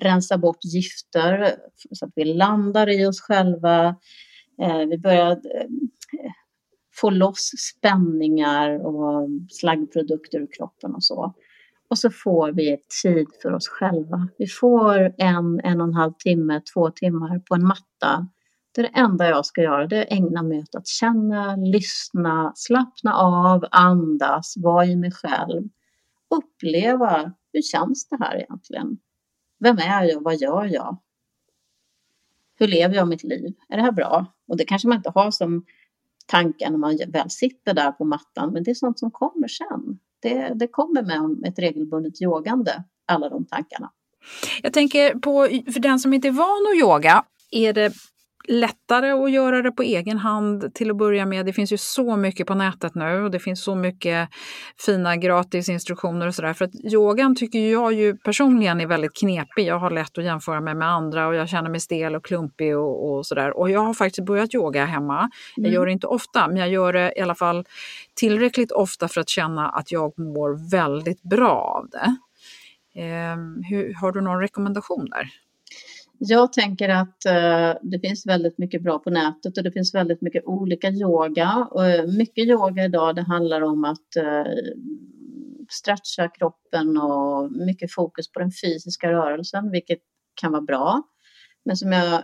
rensa 0.00 0.38
bort 0.38 0.64
gifter 0.64 1.56
så 1.92 2.04
att 2.04 2.12
vi 2.16 2.24
landar 2.24 2.88
i 2.88 3.06
oss 3.06 3.20
själva. 3.20 3.96
Eh, 4.62 4.78
vi 4.78 4.98
börjar 4.98 5.30
eh, 5.30 5.68
få 7.00 7.10
loss 7.10 7.50
spänningar 7.76 8.86
och 8.86 9.28
slaggprodukter 9.50 10.40
ur 10.40 10.48
kroppen 10.56 10.94
och 10.94 11.04
så. 11.04 11.34
Och 11.88 11.98
så 11.98 12.10
får 12.10 12.52
vi 12.52 12.76
tid 13.02 13.26
för 13.42 13.52
oss 13.52 13.68
själva. 13.68 14.28
Vi 14.38 14.46
får 14.46 15.14
en, 15.18 15.60
en 15.60 15.80
och 15.80 15.86
en 15.86 15.94
halv 15.94 16.12
timme, 16.12 16.60
två 16.74 16.90
timmar 16.90 17.38
på 17.38 17.54
en 17.54 17.66
matta. 17.66 18.28
Det 18.74 18.80
är 18.80 18.82
det 18.82 18.98
enda 19.00 19.28
jag 19.28 19.46
ska 19.46 19.62
göra, 19.62 19.86
det 19.86 19.96
är 19.96 20.02
att 20.02 20.12
ägna 20.12 20.42
mig 20.42 20.58
åt 20.58 20.74
att 20.74 20.86
känna, 20.86 21.56
lyssna, 21.56 22.52
slappna 22.54 23.14
av, 23.14 23.64
andas, 23.70 24.54
vara 24.56 24.86
i 24.86 24.96
mig 24.96 25.12
själv. 25.12 25.68
Uppleva, 26.30 27.32
hur 27.52 27.62
känns 27.62 28.08
det 28.08 28.16
här 28.20 28.36
egentligen? 28.36 28.98
Vem 29.58 29.78
är 29.78 30.04
jag? 30.04 30.22
Vad 30.22 30.36
gör 30.36 30.64
jag? 30.64 30.98
Hur 32.58 32.66
lever 32.66 32.94
jag 32.94 33.08
mitt 33.08 33.24
liv? 33.24 33.54
Är 33.68 33.76
det 33.76 33.82
här 33.82 33.92
bra? 33.92 34.26
Och 34.48 34.56
det 34.56 34.64
kanske 34.64 34.88
man 34.88 34.96
inte 34.96 35.12
har 35.14 35.30
som 35.30 35.64
tankar 36.26 36.70
när 36.70 36.78
man 36.78 36.98
väl 37.08 37.30
sitter 37.30 37.74
där 37.74 37.92
på 37.92 38.04
mattan, 38.04 38.52
men 38.52 38.62
det 38.62 38.70
är 38.70 38.74
sånt 38.74 38.98
som 38.98 39.10
kommer 39.10 39.48
sen 39.48 39.98
det, 40.22 40.52
det 40.54 40.68
kommer 40.68 41.02
med 41.02 41.48
ett 41.48 41.58
regelbundet 41.58 42.22
yogande, 42.22 42.84
alla 43.06 43.28
de 43.28 43.46
tankarna. 43.46 43.90
Jag 44.62 44.72
tänker 44.72 45.14
på, 45.14 45.48
för 45.72 45.80
den 45.80 45.98
som 45.98 46.14
inte 46.14 46.28
är 46.28 46.32
van 46.32 46.66
att 46.72 46.80
yoga, 46.80 47.24
är 47.50 47.72
det 47.72 47.92
lättare 48.48 49.10
att 49.10 49.30
göra 49.30 49.62
det 49.62 49.72
på 49.72 49.82
egen 49.82 50.18
hand 50.18 50.74
till 50.74 50.90
att 50.90 50.96
börja 50.96 51.26
med. 51.26 51.46
Det 51.46 51.52
finns 51.52 51.72
ju 51.72 51.76
så 51.76 52.16
mycket 52.16 52.46
på 52.46 52.54
nätet 52.54 52.94
nu 52.94 53.22
och 53.22 53.30
det 53.30 53.38
finns 53.38 53.62
så 53.64 53.74
mycket 53.74 54.28
fina 54.86 55.16
gratisinstruktioner 55.16 56.26
och 56.26 56.34
sådär. 56.34 56.52
För 56.52 56.64
att 56.64 56.74
yogan 56.92 57.36
tycker 57.36 57.58
jag 57.58 57.92
ju 57.92 58.16
personligen 58.16 58.80
är 58.80 58.86
väldigt 58.86 59.16
knepig. 59.16 59.66
Jag 59.66 59.78
har 59.78 59.90
lätt 59.90 60.18
att 60.18 60.24
jämföra 60.24 60.60
mig 60.60 60.74
med 60.74 60.88
andra 60.88 61.26
och 61.26 61.34
jag 61.34 61.48
känner 61.48 61.70
mig 61.70 61.80
stel 61.80 62.16
och 62.16 62.24
klumpig 62.24 62.76
och, 62.76 63.10
och 63.10 63.26
sådär. 63.26 63.58
Och 63.58 63.70
jag 63.70 63.80
har 63.80 63.94
faktiskt 63.94 64.26
börjat 64.26 64.54
yoga 64.54 64.84
hemma. 64.84 65.30
Jag 65.56 65.64
mm. 65.64 65.74
gör 65.74 65.86
det 65.86 65.92
inte 65.92 66.06
ofta, 66.06 66.48
men 66.48 66.56
jag 66.56 66.68
gör 66.68 66.92
det 66.92 67.12
i 67.16 67.20
alla 67.20 67.34
fall 67.34 67.64
tillräckligt 68.14 68.72
ofta 68.72 69.08
för 69.08 69.20
att 69.20 69.28
känna 69.28 69.68
att 69.68 69.92
jag 69.92 70.18
mår 70.18 70.70
väldigt 70.70 71.22
bra 71.22 71.50
av 71.50 71.88
det. 71.88 72.16
Eh, 73.02 73.36
hur, 73.68 73.94
har 73.94 74.12
du 74.12 74.20
någon 74.20 74.40
rekommendation 74.40 75.04
där? 75.10 75.30
Jag 76.18 76.52
tänker 76.52 76.88
att 76.88 77.24
eh, 77.26 77.74
det 77.82 78.00
finns 78.00 78.26
väldigt 78.26 78.58
mycket 78.58 78.82
bra 78.82 78.98
på 78.98 79.10
nätet 79.10 79.58
och 79.58 79.64
det 79.64 79.72
finns 79.72 79.94
väldigt 79.94 80.22
mycket 80.22 80.44
olika 80.44 80.90
yoga. 80.90 81.68
Och 81.70 81.86
eh, 81.86 82.06
mycket 82.06 82.46
yoga 82.46 82.84
idag 82.84 83.16
det 83.16 83.22
handlar 83.22 83.60
om 83.60 83.84
att 83.84 84.16
eh, 84.16 84.52
stretcha 85.70 86.28
kroppen 86.28 86.96
och 86.96 87.52
mycket 87.52 87.92
fokus 87.92 88.32
på 88.32 88.40
den 88.40 88.50
fysiska 88.64 89.12
rörelsen, 89.12 89.70
vilket 89.70 89.98
kan 90.40 90.52
vara 90.52 90.62
bra. 90.62 91.02
Men 91.64 91.76
som 91.76 91.92
jag, 91.92 92.12
eh, 92.12 92.20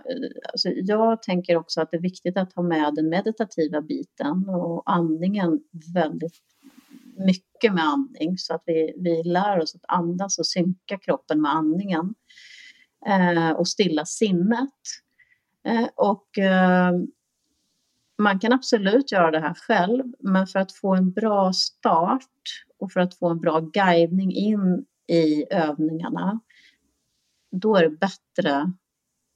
alltså 0.53 0.69
jag 0.69 1.23
tänker 1.23 1.57
också 1.57 1.81
att 1.81 1.91
det 1.91 1.97
är 1.97 2.03
viktigt 2.03 2.37
att 2.37 2.53
ha 2.53 2.63
med 2.63 2.95
den 2.95 3.09
meditativa 3.09 3.83
biten 3.83 4.49
och 4.49 4.83
andningen 4.87 5.61
väldigt 5.95 6.39
mycket 7.27 7.75
med 7.75 7.85
andning 7.85 8.39
så 8.39 8.55
att 8.55 8.63
vi, 8.67 8.95
vi 8.97 9.23
lär 9.23 9.61
oss 9.61 9.75
att 9.75 9.99
andas 9.99 10.39
och 10.39 10.47
synka 10.47 10.99
kroppen 10.99 11.43
med 11.43 11.53
andningen 11.53 12.15
Eh, 13.07 13.51
och 13.51 13.69
stilla 13.69 14.05
sinnet. 14.05 14.75
Eh, 15.65 15.89
och 15.95 16.39
eh, 16.39 16.93
man 18.19 18.39
kan 18.39 18.53
absolut 18.53 19.13
göra 19.13 19.31
det 19.31 19.41
här 19.41 19.55
själv, 19.55 20.05
men 20.19 20.47
för 20.47 20.59
att 20.59 20.73
få 20.73 20.95
en 20.95 21.13
bra 21.13 21.53
start 21.53 22.31
och 22.79 22.93
för 22.93 23.01
att 23.01 23.15
få 23.15 23.29
en 23.29 23.41
bra 23.41 23.61
guidning 23.61 24.33
in 24.33 24.87
i 25.07 25.45
övningarna, 25.51 26.41
då 27.51 27.77
är 27.77 27.83
det 27.83 27.91
bättre, 27.91 28.73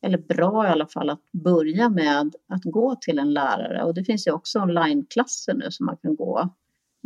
eller 0.03 0.19
bra 0.19 0.67
i 0.67 0.69
alla 0.69 0.87
fall, 0.87 1.11
att 1.11 1.33
börja 1.33 1.89
med 1.89 2.35
att 2.49 2.65
gå 2.65 2.97
till 3.01 3.19
en 3.19 3.33
lärare. 3.33 3.85
Och 3.85 3.95
det 3.95 4.05
finns 4.05 4.27
ju 4.27 4.33
också 4.33 4.61
onlineklasser 4.61 5.55
nu 5.55 5.71
som 5.71 5.87
man 5.87 5.97
kan 5.97 6.17
gå 6.17 6.49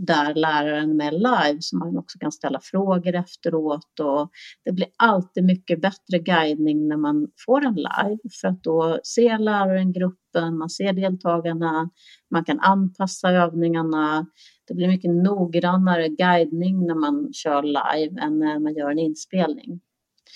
där 0.07 0.35
läraren 0.35 0.91
är 0.91 0.95
med 0.95 1.13
live 1.13 1.57
så 1.61 1.77
man 1.77 1.99
också 1.99 2.19
kan 2.19 2.33
ställa 2.33 2.61
frågor 2.63 3.15
efteråt 3.15 4.01
och 4.01 4.31
det 4.65 4.73
blir 4.73 4.89
alltid 4.99 5.45
mycket 5.45 5.81
bättre 5.83 6.19
guidning 6.19 6.89
när 6.89 6.97
man 6.97 7.29
får 7.47 7.65
en 7.65 7.75
live 7.75 8.19
för 8.41 8.49
att 8.49 8.63
då 8.63 9.01
ser 9.05 9.39
läraren 9.39 9.93
gruppen, 9.93 10.59
man 10.59 10.71
ser 10.71 10.93
deltagarna, 10.93 11.91
man 12.31 12.45
kan 12.45 12.61
anpassa 12.61 13.31
övningarna. 13.31 14.27
Det 14.69 14.75
blir 14.75 14.89
mycket 14.89 15.11
noggrannare 15.11 16.09
guidning 16.09 16.87
när 16.87 16.95
man 16.95 17.33
kör 17.33 17.63
live 17.63 18.21
än 18.21 18.39
när 18.39 18.59
man 18.59 18.75
gör 18.75 18.91
en 18.91 18.99
inspelning. 18.99 19.81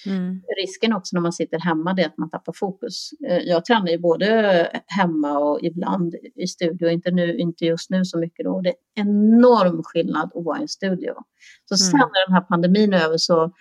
Mm. 0.07 0.43
Risken 0.63 0.93
också 0.93 1.17
när 1.17 1.21
man 1.21 1.33
sitter 1.33 1.59
hemma 1.59 1.91
är 1.99 2.07
att 2.07 2.19
man 2.19 2.31
tappar 2.31 2.53
fokus. 2.53 3.11
Eh, 3.29 3.39
jag 3.39 3.65
tränar 3.65 3.89
ju 3.89 3.99
både 3.99 4.83
hemma 4.87 5.39
och 5.39 5.61
ibland 5.63 6.15
i 6.35 6.47
studio, 6.47 6.89
inte, 6.89 7.11
nu, 7.11 7.37
inte 7.39 7.65
just 7.65 7.91
nu 7.91 8.05
så 8.05 8.19
mycket 8.19 8.45
då. 8.45 8.61
Det 8.61 8.69
är 8.69 8.77
enorm 8.95 9.83
skillnad 9.85 10.31
att 10.35 10.45
vara 10.45 10.59
i 10.59 10.63
en 10.63 10.69
studio. 10.69 11.15
Så 11.65 11.75
mm. 11.75 11.91
sen 11.91 11.99
när 11.99 12.27
den 12.27 12.35
här 12.35 12.41
pandemin 12.41 12.93
är 12.93 13.05
över 13.05 13.17
så 13.19 13.53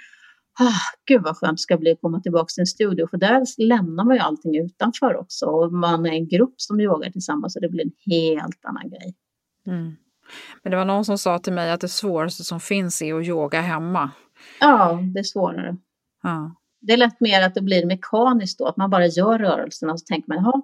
Ah, 0.60 0.80
gud 1.06 1.22
vad 1.24 1.38
skönt 1.38 1.58
det 1.58 1.62
ska 1.62 1.78
bli 1.78 1.92
att 1.92 2.02
komma 2.02 2.20
tillbaka 2.20 2.46
till 2.48 2.62
en 2.62 2.66
studio 2.66 3.08
för 3.08 3.18
där 3.18 3.64
lämnar 3.68 4.04
man 4.04 4.16
ju 4.16 4.22
allting 4.22 4.58
utanför 4.58 5.16
också 5.16 5.46
och 5.46 5.74
man 5.74 6.06
är 6.06 6.12
en 6.12 6.28
grupp 6.28 6.54
som 6.58 6.80
yogar 6.80 7.10
tillsammans 7.10 7.54
så 7.54 7.60
det 7.60 7.70
blir 7.70 7.84
en 7.86 7.92
helt 8.06 8.66
annan 8.66 8.90
grej. 8.90 9.16
Mm. 9.68 9.96
Men 10.64 10.72
det 10.72 10.78
var 10.78 10.86
någon 10.86 11.06
som 11.06 11.18
sa 11.18 11.40
till 11.40 11.54
mig 11.54 11.72
att 11.72 11.82
det 11.82 11.88
svåraste 11.88 12.44
som 12.44 12.60
finns 12.60 13.02
är 13.02 13.14
att 13.14 13.28
yoga 13.28 13.62
hemma. 13.62 14.12
Ja, 14.60 15.00
det 15.14 15.20
är 15.20 15.24
svårare. 15.24 15.78
Ja. 16.26 16.56
Det 16.82 16.94
är 16.94 16.98
lätt 16.98 17.20
mer 17.20 17.42
att 17.42 17.54
det 17.54 17.62
blir 17.62 17.86
mekaniskt 17.86 18.60
då, 18.60 18.66
att 18.66 18.78
man 18.78 18.90
bara 18.90 19.06
gör 19.06 19.40
rörelserna 19.40 19.94
och 19.94 20.00
så 20.00 20.06
tänker 20.06 20.30
man, 20.30 20.38
jaha, 20.38 20.62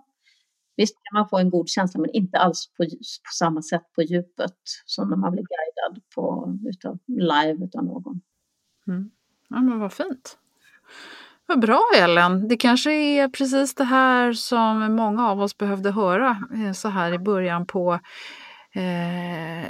visst 0.75 0.95
kan 1.03 1.19
man 1.19 1.29
få 1.29 1.37
en 1.37 1.49
god 1.49 1.69
känsla 1.69 1.99
men 1.99 2.09
inte 2.09 2.37
alls 2.37 2.67
på, 2.77 2.83
på 2.83 3.31
samma 3.33 3.61
sätt 3.61 3.83
på 3.95 4.01
djupet 4.01 4.57
som 4.85 5.09
när 5.09 5.17
man 5.17 5.31
blir 5.31 5.43
guidad 5.43 6.03
på, 6.15 6.57
utav, 6.69 6.99
live 7.07 7.69
av 7.77 7.83
någon. 7.83 8.21
Mm. 8.87 9.11
Ja 9.49 9.61
men 9.61 9.79
vad 9.79 9.93
fint. 9.93 10.37
Vad 11.45 11.61
bra 11.61 11.81
Ellen, 11.97 12.47
det 12.47 12.57
kanske 12.57 12.91
är 12.91 13.29
precis 13.29 13.75
det 13.75 13.83
här 13.83 14.33
som 14.33 14.95
många 14.95 15.29
av 15.29 15.41
oss 15.41 15.57
behövde 15.57 15.91
höra 15.91 16.37
eh, 16.53 16.73
så 16.73 16.89
här 16.89 17.13
i 17.13 17.19
början 17.19 17.65
på 17.65 17.99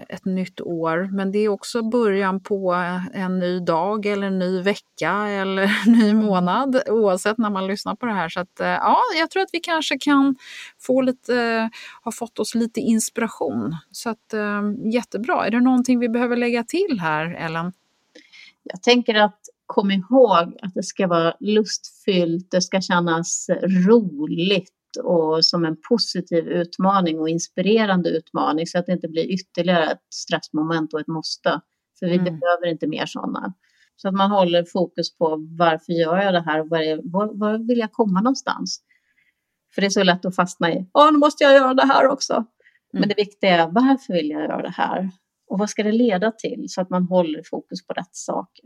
ett 0.10 0.26
nytt 0.26 0.62
år. 0.62 1.10
Men 1.12 1.32
det 1.32 1.40
är 1.40 1.50
också 1.50 1.84
början 1.84 2.40
på 2.40 2.74
en 3.14 3.40
ny 3.40 3.60
dag 3.60 4.06
eller 4.06 4.28
en 4.28 4.40
ny 4.40 4.62
vecka 4.62 5.12
eller 5.12 5.64
en 5.64 5.92
ny 6.00 6.14
månad 6.14 6.82
oavsett 6.90 7.38
när 7.38 7.50
man 7.50 7.67
lyssnar 7.67 7.96
på 7.96 8.06
det 8.06 8.13
här. 8.13 8.30
Så 8.30 8.40
att, 8.40 8.60
eh, 8.60 8.67
ja, 8.67 8.98
jag 9.19 9.30
tror 9.30 9.44
att 9.44 9.50
vi 9.54 9.60
kanske 9.60 9.98
kan 9.98 10.36
få 10.80 11.02
lite, 11.02 11.36
eh, 11.36 11.67
ha 12.04 12.12
fått 12.12 12.40
oss 12.40 12.56
lite 12.56 12.80
inspiration. 12.80 13.75
Så 13.92 14.10
att, 14.10 14.34
eh, 14.34 14.62
jättebra. 14.94 15.46
Är 15.46 15.52
det 15.52 15.60
någonting 15.60 16.00
vi 16.00 16.10
behöver 16.10 16.38
lägga 16.38 16.63
till 16.63 17.00
här, 17.02 17.25
Ellen? 17.25 17.73
Jag 18.63 18.82
tänker 18.82 19.15
att 19.15 19.40
kom 19.65 19.92
ihåg 19.92 20.58
att 20.62 20.73
det 20.73 20.84
ska 20.84 21.08
vara 21.08 21.34
lustfyllt, 21.40 22.52
det 22.52 22.62
ska 22.62 22.82
kännas 22.82 23.50
roligt 23.88 24.73
och 25.04 25.46
som 25.46 25.65
en 25.65 25.77
positiv 25.89 26.48
utmaning 26.48 27.19
och 27.19 27.29
inspirerande 27.29 28.10
utmaning 28.10 28.67
så 28.67 28.79
att 28.79 28.85
det 28.85 28.92
inte 28.92 29.08
blir 29.08 29.31
ytterligare 29.33 29.92
ett 29.92 30.13
stressmoment 30.13 30.94
och 30.94 31.00
ett 31.00 31.08
måste. 31.08 31.62
För 32.00 32.06
vi 32.06 32.15
mm. 32.15 32.23
behöver 32.23 32.67
inte 32.67 32.87
mer 32.87 33.06
sådana. 33.06 33.54
Så 33.96 34.08
att 34.08 34.13
man 34.13 34.31
håller 34.31 34.63
fokus 34.63 35.17
på 35.17 35.48
varför 35.58 35.94
gör 35.94 36.17
jag 36.17 36.33
det 36.33 36.42
här 36.42 36.62
och 36.62 36.69
var, 36.69 37.12
var, 37.12 37.33
var 37.33 37.67
vill 37.67 37.79
jag 37.79 37.92
komma 37.92 38.21
någonstans? 38.21 38.81
För 39.75 39.81
det 39.81 39.87
är 39.87 39.89
så 39.89 40.04
lätt 40.04 40.25
att 40.25 40.35
fastna 40.35 40.73
i, 40.73 40.89
ja 40.94 41.10
nu 41.12 41.17
måste 41.17 41.44
jag 41.44 41.54
göra 41.54 41.73
det 41.73 41.85
här 41.85 42.08
också. 42.08 42.33
Mm. 42.33 42.46
Men 42.92 43.10
det 43.10 43.15
viktiga 43.17 43.63
är, 43.63 43.67
varför 43.67 44.13
vill 44.13 44.29
jag 44.29 44.42
göra 44.42 44.62
det 44.62 44.69
här? 44.69 45.10
Och 45.48 45.60
vad 45.60 45.69
ska 45.69 45.83
det 45.83 45.92
leda 45.92 46.31
till? 46.31 46.65
Så 46.67 46.81
att 46.81 46.89
man 46.89 47.04
håller 47.04 47.42
fokus 47.50 47.87
på 47.87 47.94
rätt 47.94 48.15
saker. 48.15 48.65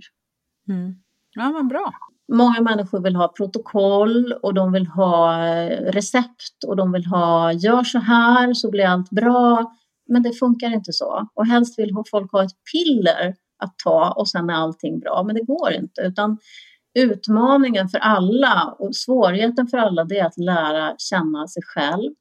Mm. 0.69 0.95
Ja, 1.31 1.51
men 1.51 1.67
bra. 1.67 1.93
Många 2.33 2.61
människor 2.61 3.01
vill 3.01 3.15
ha 3.15 3.27
protokoll 3.27 4.33
och 4.33 4.53
de 4.53 4.71
vill 4.71 4.87
ha 4.87 5.45
eh, 5.47 5.91
recept 5.91 6.63
och 6.67 6.75
de 6.75 6.91
vill 6.91 7.05
ha 7.05 7.51
gör 7.51 7.83
så 7.83 7.99
här 7.99 8.53
så 8.53 8.71
blir 8.71 8.85
allt 8.85 9.09
bra. 9.09 9.71
Men 10.07 10.23
det 10.23 10.33
funkar 10.33 10.73
inte 10.73 10.93
så. 10.93 11.29
Och 11.33 11.45
helst 11.45 11.79
vill 11.79 11.91
folk 12.11 12.31
ha 12.31 12.43
ett 12.43 12.51
piller 12.73 13.35
att 13.63 13.73
ta 13.83 14.13
och 14.17 14.29
sen 14.29 14.49
är 14.49 14.53
allting 14.53 14.99
bra. 14.99 15.23
Men 15.25 15.35
det 15.35 15.41
går 15.41 15.73
inte. 15.73 16.01
Utan 16.01 16.37
utmaningen 16.99 17.89
för 17.89 17.97
alla 17.97 18.75
och 18.79 18.95
svårigheten 18.95 19.67
för 19.67 19.77
alla 19.77 20.03
det 20.03 20.19
är 20.19 20.25
att 20.25 20.37
lära 20.37 20.95
känna 20.97 21.47
sig 21.47 21.63
själv, 21.65 22.13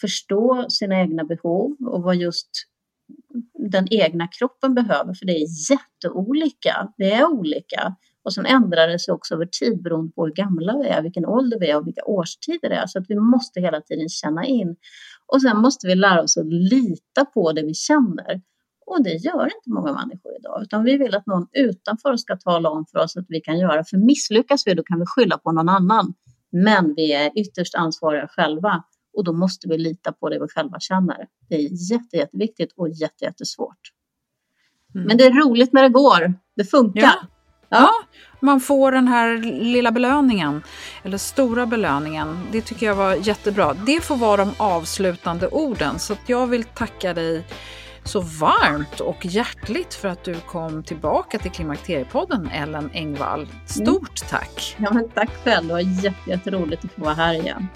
förstå 0.00 0.66
sina 0.68 1.00
egna 1.00 1.24
behov 1.24 1.76
och 1.86 2.02
vad 2.02 2.16
just 2.16 2.50
den 3.70 3.86
egna 3.90 4.28
kroppen 4.28 4.74
behöver, 4.74 5.14
för 5.14 5.26
det 5.26 5.32
är 5.32 5.70
jätteolika. 5.70 6.92
Det 6.96 7.12
är 7.12 7.24
olika. 7.24 7.96
Och 8.24 8.34
sen 8.34 8.46
ändrar 8.46 8.88
det 8.88 8.98
sig 8.98 9.14
också 9.14 9.34
över 9.34 9.46
tid 9.46 9.82
beroende 9.82 10.12
på 10.12 10.24
hur 10.24 10.32
gamla 10.32 10.78
vi 10.78 10.88
är, 10.88 11.02
vilken 11.02 11.26
ålder 11.26 11.58
vi 11.60 11.70
är 11.70 11.76
och 11.76 11.86
vilka 11.86 12.04
årstider 12.04 12.68
det 12.68 12.74
är. 12.74 12.86
Så 12.86 12.98
att 12.98 13.04
vi 13.08 13.14
måste 13.14 13.60
hela 13.60 13.80
tiden 13.80 14.08
känna 14.08 14.44
in. 14.44 14.76
Och 15.26 15.42
sen 15.42 15.56
måste 15.56 15.86
vi 15.86 15.94
lära 15.94 16.22
oss 16.22 16.36
att 16.36 16.46
lita 16.46 17.24
på 17.24 17.52
det 17.52 17.62
vi 17.62 17.74
känner. 17.74 18.42
Och 18.86 19.04
det 19.04 19.10
gör 19.10 19.44
inte 19.44 19.70
många 19.70 19.92
människor 19.92 20.32
idag, 20.38 20.62
utan 20.62 20.84
vi 20.84 20.96
vill 20.96 21.14
att 21.14 21.26
någon 21.26 21.46
utanför 21.52 22.16
ska 22.16 22.36
tala 22.36 22.70
om 22.70 22.86
för 22.86 22.98
oss 22.98 23.16
att 23.16 23.24
vi 23.28 23.40
kan 23.40 23.58
göra. 23.58 23.84
För 23.84 23.96
misslyckas 23.96 24.66
vi, 24.66 24.74
då 24.74 24.82
kan 24.82 24.98
vi 25.00 25.06
skylla 25.06 25.38
på 25.38 25.52
någon 25.52 25.68
annan. 25.68 26.14
Men 26.52 26.94
vi 26.94 27.12
är 27.12 27.38
ytterst 27.38 27.74
ansvariga 27.74 28.28
själva 28.28 28.84
och 29.16 29.24
då 29.24 29.32
måste 29.32 29.68
vi 29.68 29.78
lita 29.78 30.12
på 30.12 30.28
det 30.28 30.38
vi 30.38 30.48
själva 30.48 30.80
känner. 30.80 31.26
Det 31.48 31.54
är 31.54 31.92
jätte, 31.92 32.16
jätteviktigt 32.16 32.72
och 32.76 32.88
jätte, 32.88 33.24
jättesvårt. 33.24 33.80
Mm. 34.94 35.06
Men 35.06 35.16
det 35.16 35.24
är 35.24 35.32
roligt 35.32 35.72
när 35.72 35.82
det 35.82 35.88
går. 35.88 36.34
Det 36.56 36.64
funkar. 36.64 37.02
Ja. 37.02 37.28
Ja, 37.78 37.90
man 38.40 38.60
får 38.60 38.92
den 38.92 39.08
här 39.08 39.36
lilla 39.64 39.90
belöningen, 39.90 40.62
eller 41.02 41.18
stora 41.18 41.66
belöningen. 41.66 42.48
Det 42.52 42.60
tycker 42.60 42.86
jag 42.86 42.94
var 42.94 43.14
jättebra. 43.14 43.74
Det 43.74 44.00
får 44.00 44.16
vara 44.16 44.36
de 44.36 44.54
avslutande 44.56 45.48
orden. 45.48 45.98
Så 45.98 46.16
jag 46.26 46.46
vill 46.46 46.64
tacka 46.64 47.14
dig 47.14 47.44
så 48.04 48.20
varmt 48.20 49.00
och 49.00 49.26
hjärtligt 49.26 49.94
för 49.94 50.08
att 50.08 50.24
du 50.24 50.34
kom 50.34 50.82
tillbaka 50.82 51.38
till 51.38 51.50
Klimakteriepodden, 51.50 52.48
Ellen 52.52 52.90
Engvall. 52.92 53.48
Stort 53.66 54.22
mm. 54.22 54.30
tack! 54.30 54.76
Ja, 54.78 54.90
men 54.92 55.08
tack 55.08 55.30
själv, 55.44 55.66
det 55.66 55.72
var 55.72 56.28
jätteroligt 56.28 56.84
att 56.84 56.92
få 56.92 57.00
vara 57.00 57.14
här 57.14 57.34
igen. 57.34 57.68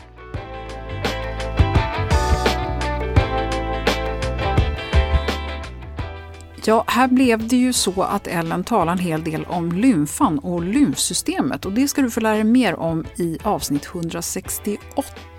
Ja, 6.69 6.85
här 6.87 7.09
blev 7.09 7.49
det 7.49 7.57
ju 7.57 7.73
så 7.73 8.03
att 8.03 8.27
Ellen 8.27 8.65
talar 8.65 8.93
en 8.93 8.99
hel 8.99 9.25
del 9.25 9.45
om 9.45 9.73
lymfan 9.73 10.39
och 10.39 10.63
lymfsystemet 10.63 11.65
och 11.65 11.73
det 11.73 11.89
ska 11.89 12.03
du 12.03 12.11
få 12.11 12.21
lära 12.21 12.35
dig 12.35 12.45
mer 12.45 12.75
om 12.75 13.05
i 13.17 13.39
avsnitt 13.43 13.87
168. 13.87 15.38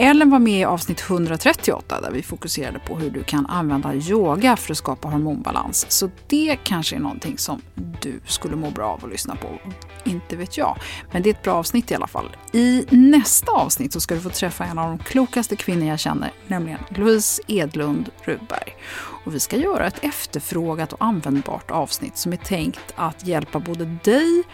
Ellen 0.00 0.30
var 0.30 0.38
med 0.38 0.60
i 0.60 0.64
avsnitt 0.64 1.00
138 1.10 2.00
där 2.00 2.10
vi 2.10 2.22
fokuserade 2.22 2.78
på 2.78 2.96
hur 2.96 3.10
du 3.10 3.24
kan 3.24 3.46
använda 3.46 3.94
yoga 3.94 4.56
för 4.56 4.72
att 4.72 4.78
skapa 4.78 5.08
hormonbalans. 5.08 5.86
Så 5.88 6.10
det 6.26 6.58
kanske 6.64 6.96
är 6.96 7.00
någonting 7.00 7.38
som 7.38 7.62
du 8.00 8.20
skulle 8.26 8.56
må 8.56 8.70
bra 8.70 8.86
av 8.86 9.04
att 9.04 9.10
lyssna 9.10 9.36
på. 9.36 9.58
Inte 10.04 10.36
vet 10.36 10.58
jag. 10.58 10.78
Men 11.12 11.22
det 11.22 11.30
är 11.30 11.34
ett 11.34 11.42
bra 11.42 11.54
avsnitt 11.54 11.90
i 11.90 11.94
alla 11.94 12.06
fall. 12.06 12.36
I 12.52 12.86
nästa 12.90 13.52
avsnitt 13.52 13.92
så 13.92 14.00
ska 14.00 14.14
du 14.14 14.20
få 14.20 14.30
träffa 14.30 14.64
en 14.64 14.78
av 14.78 14.88
de 14.88 14.98
klokaste 14.98 15.56
kvinnor 15.56 15.88
jag 15.88 15.98
känner, 15.98 16.32
nämligen 16.46 16.80
Louise 16.88 17.42
Edlund 17.46 18.10
Rudberg. 18.24 18.76
Och 19.24 19.34
vi 19.34 19.40
ska 19.40 19.56
göra 19.56 19.86
ett 19.86 20.04
efterfrågat 20.04 20.92
och 20.92 21.04
användbart 21.04 21.70
avsnitt 21.70 22.16
som 22.16 22.32
är 22.32 22.36
tänkt 22.36 22.94
att 22.96 23.26
hjälpa 23.26 23.60
både 23.60 23.84
dig 24.04 24.44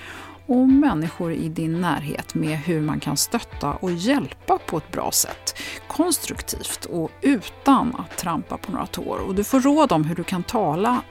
och 0.47 0.69
människor 0.69 1.33
i 1.33 1.49
din 1.49 1.81
närhet 1.81 2.35
med 2.35 2.59
hur 2.59 2.81
man 2.81 3.01
kan 3.01 3.17
stötta 3.17 3.73
och 3.73 3.93
hjälpa 3.93 4.59
på 4.67 4.77
ett 4.77 4.93
bra 4.93 5.11
sätt. 5.11 5.59
Konstruktivt 5.89 6.85
och 6.85 7.11
utan 7.21 7.95
att 7.99 8.19
trampa 8.19 8.57
på 8.57 8.73
några 8.73 8.87
tår. 8.87 9.19
Och 9.27 9.35
du 9.35 9.45
får 9.45 9.61
råd 9.61 9.93
om 9.93 10.05
hur 10.05 10.15
du 10.15 10.25
kan 10.25 10.43
tala 10.43 11.03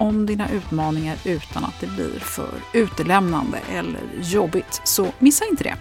om 0.00 0.26
dina 0.26 0.50
utmaningar 0.50 1.16
utan 1.24 1.64
att 1.64 1.80
det 1.80 1.86
blir 1.86 2.18
för 2.18 2.50
utelämnande 2.72 3.58
eller 3.72 4.00
jobbigt. 4.22 4.80
Så 4.84 5.06
missa 5.18 5.44
inte 5.44 5.64
det. 5.64 5.76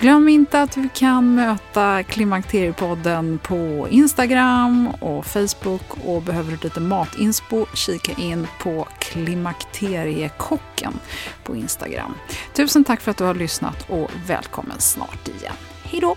Glöm 0.00 0.28
inte 0.28 0.62
att 0.62 0.72
du 0.72 0.88
kan 0.94 1.34
möta 1.34 2.02
Klimakteriepodden 2.02 3.38
på 3.42 3.86
Instagram 3.90 4.88
och 4.88 5.26
Facebook 5.26 5.82
och 6.04 6.22
behöver 6.22 6.50
du 6.50 6.58
lite 6.62 6.80
matinspo, 6.80 7.66
kika 7.74 8.12
in 8.12 8.46
på 8.60 8.88
Klimakteriekocken 8.98 10.92
på 11.44 11.56
Instagram. 11.56 12.14
Tusen 12.54 12.84
tack 12.84 13.00
för 13.00 13.10
att 13.10 13.16
du 13.16 13.24
har 13.24 13.34
lyssnat 13.34 13.90
och 13.90 14.10
välkommen 14.26 14.80
snart 14.80 15.28
igen. 15.28 15.54
Hej 15.84 16.00
då! 16.00 16.16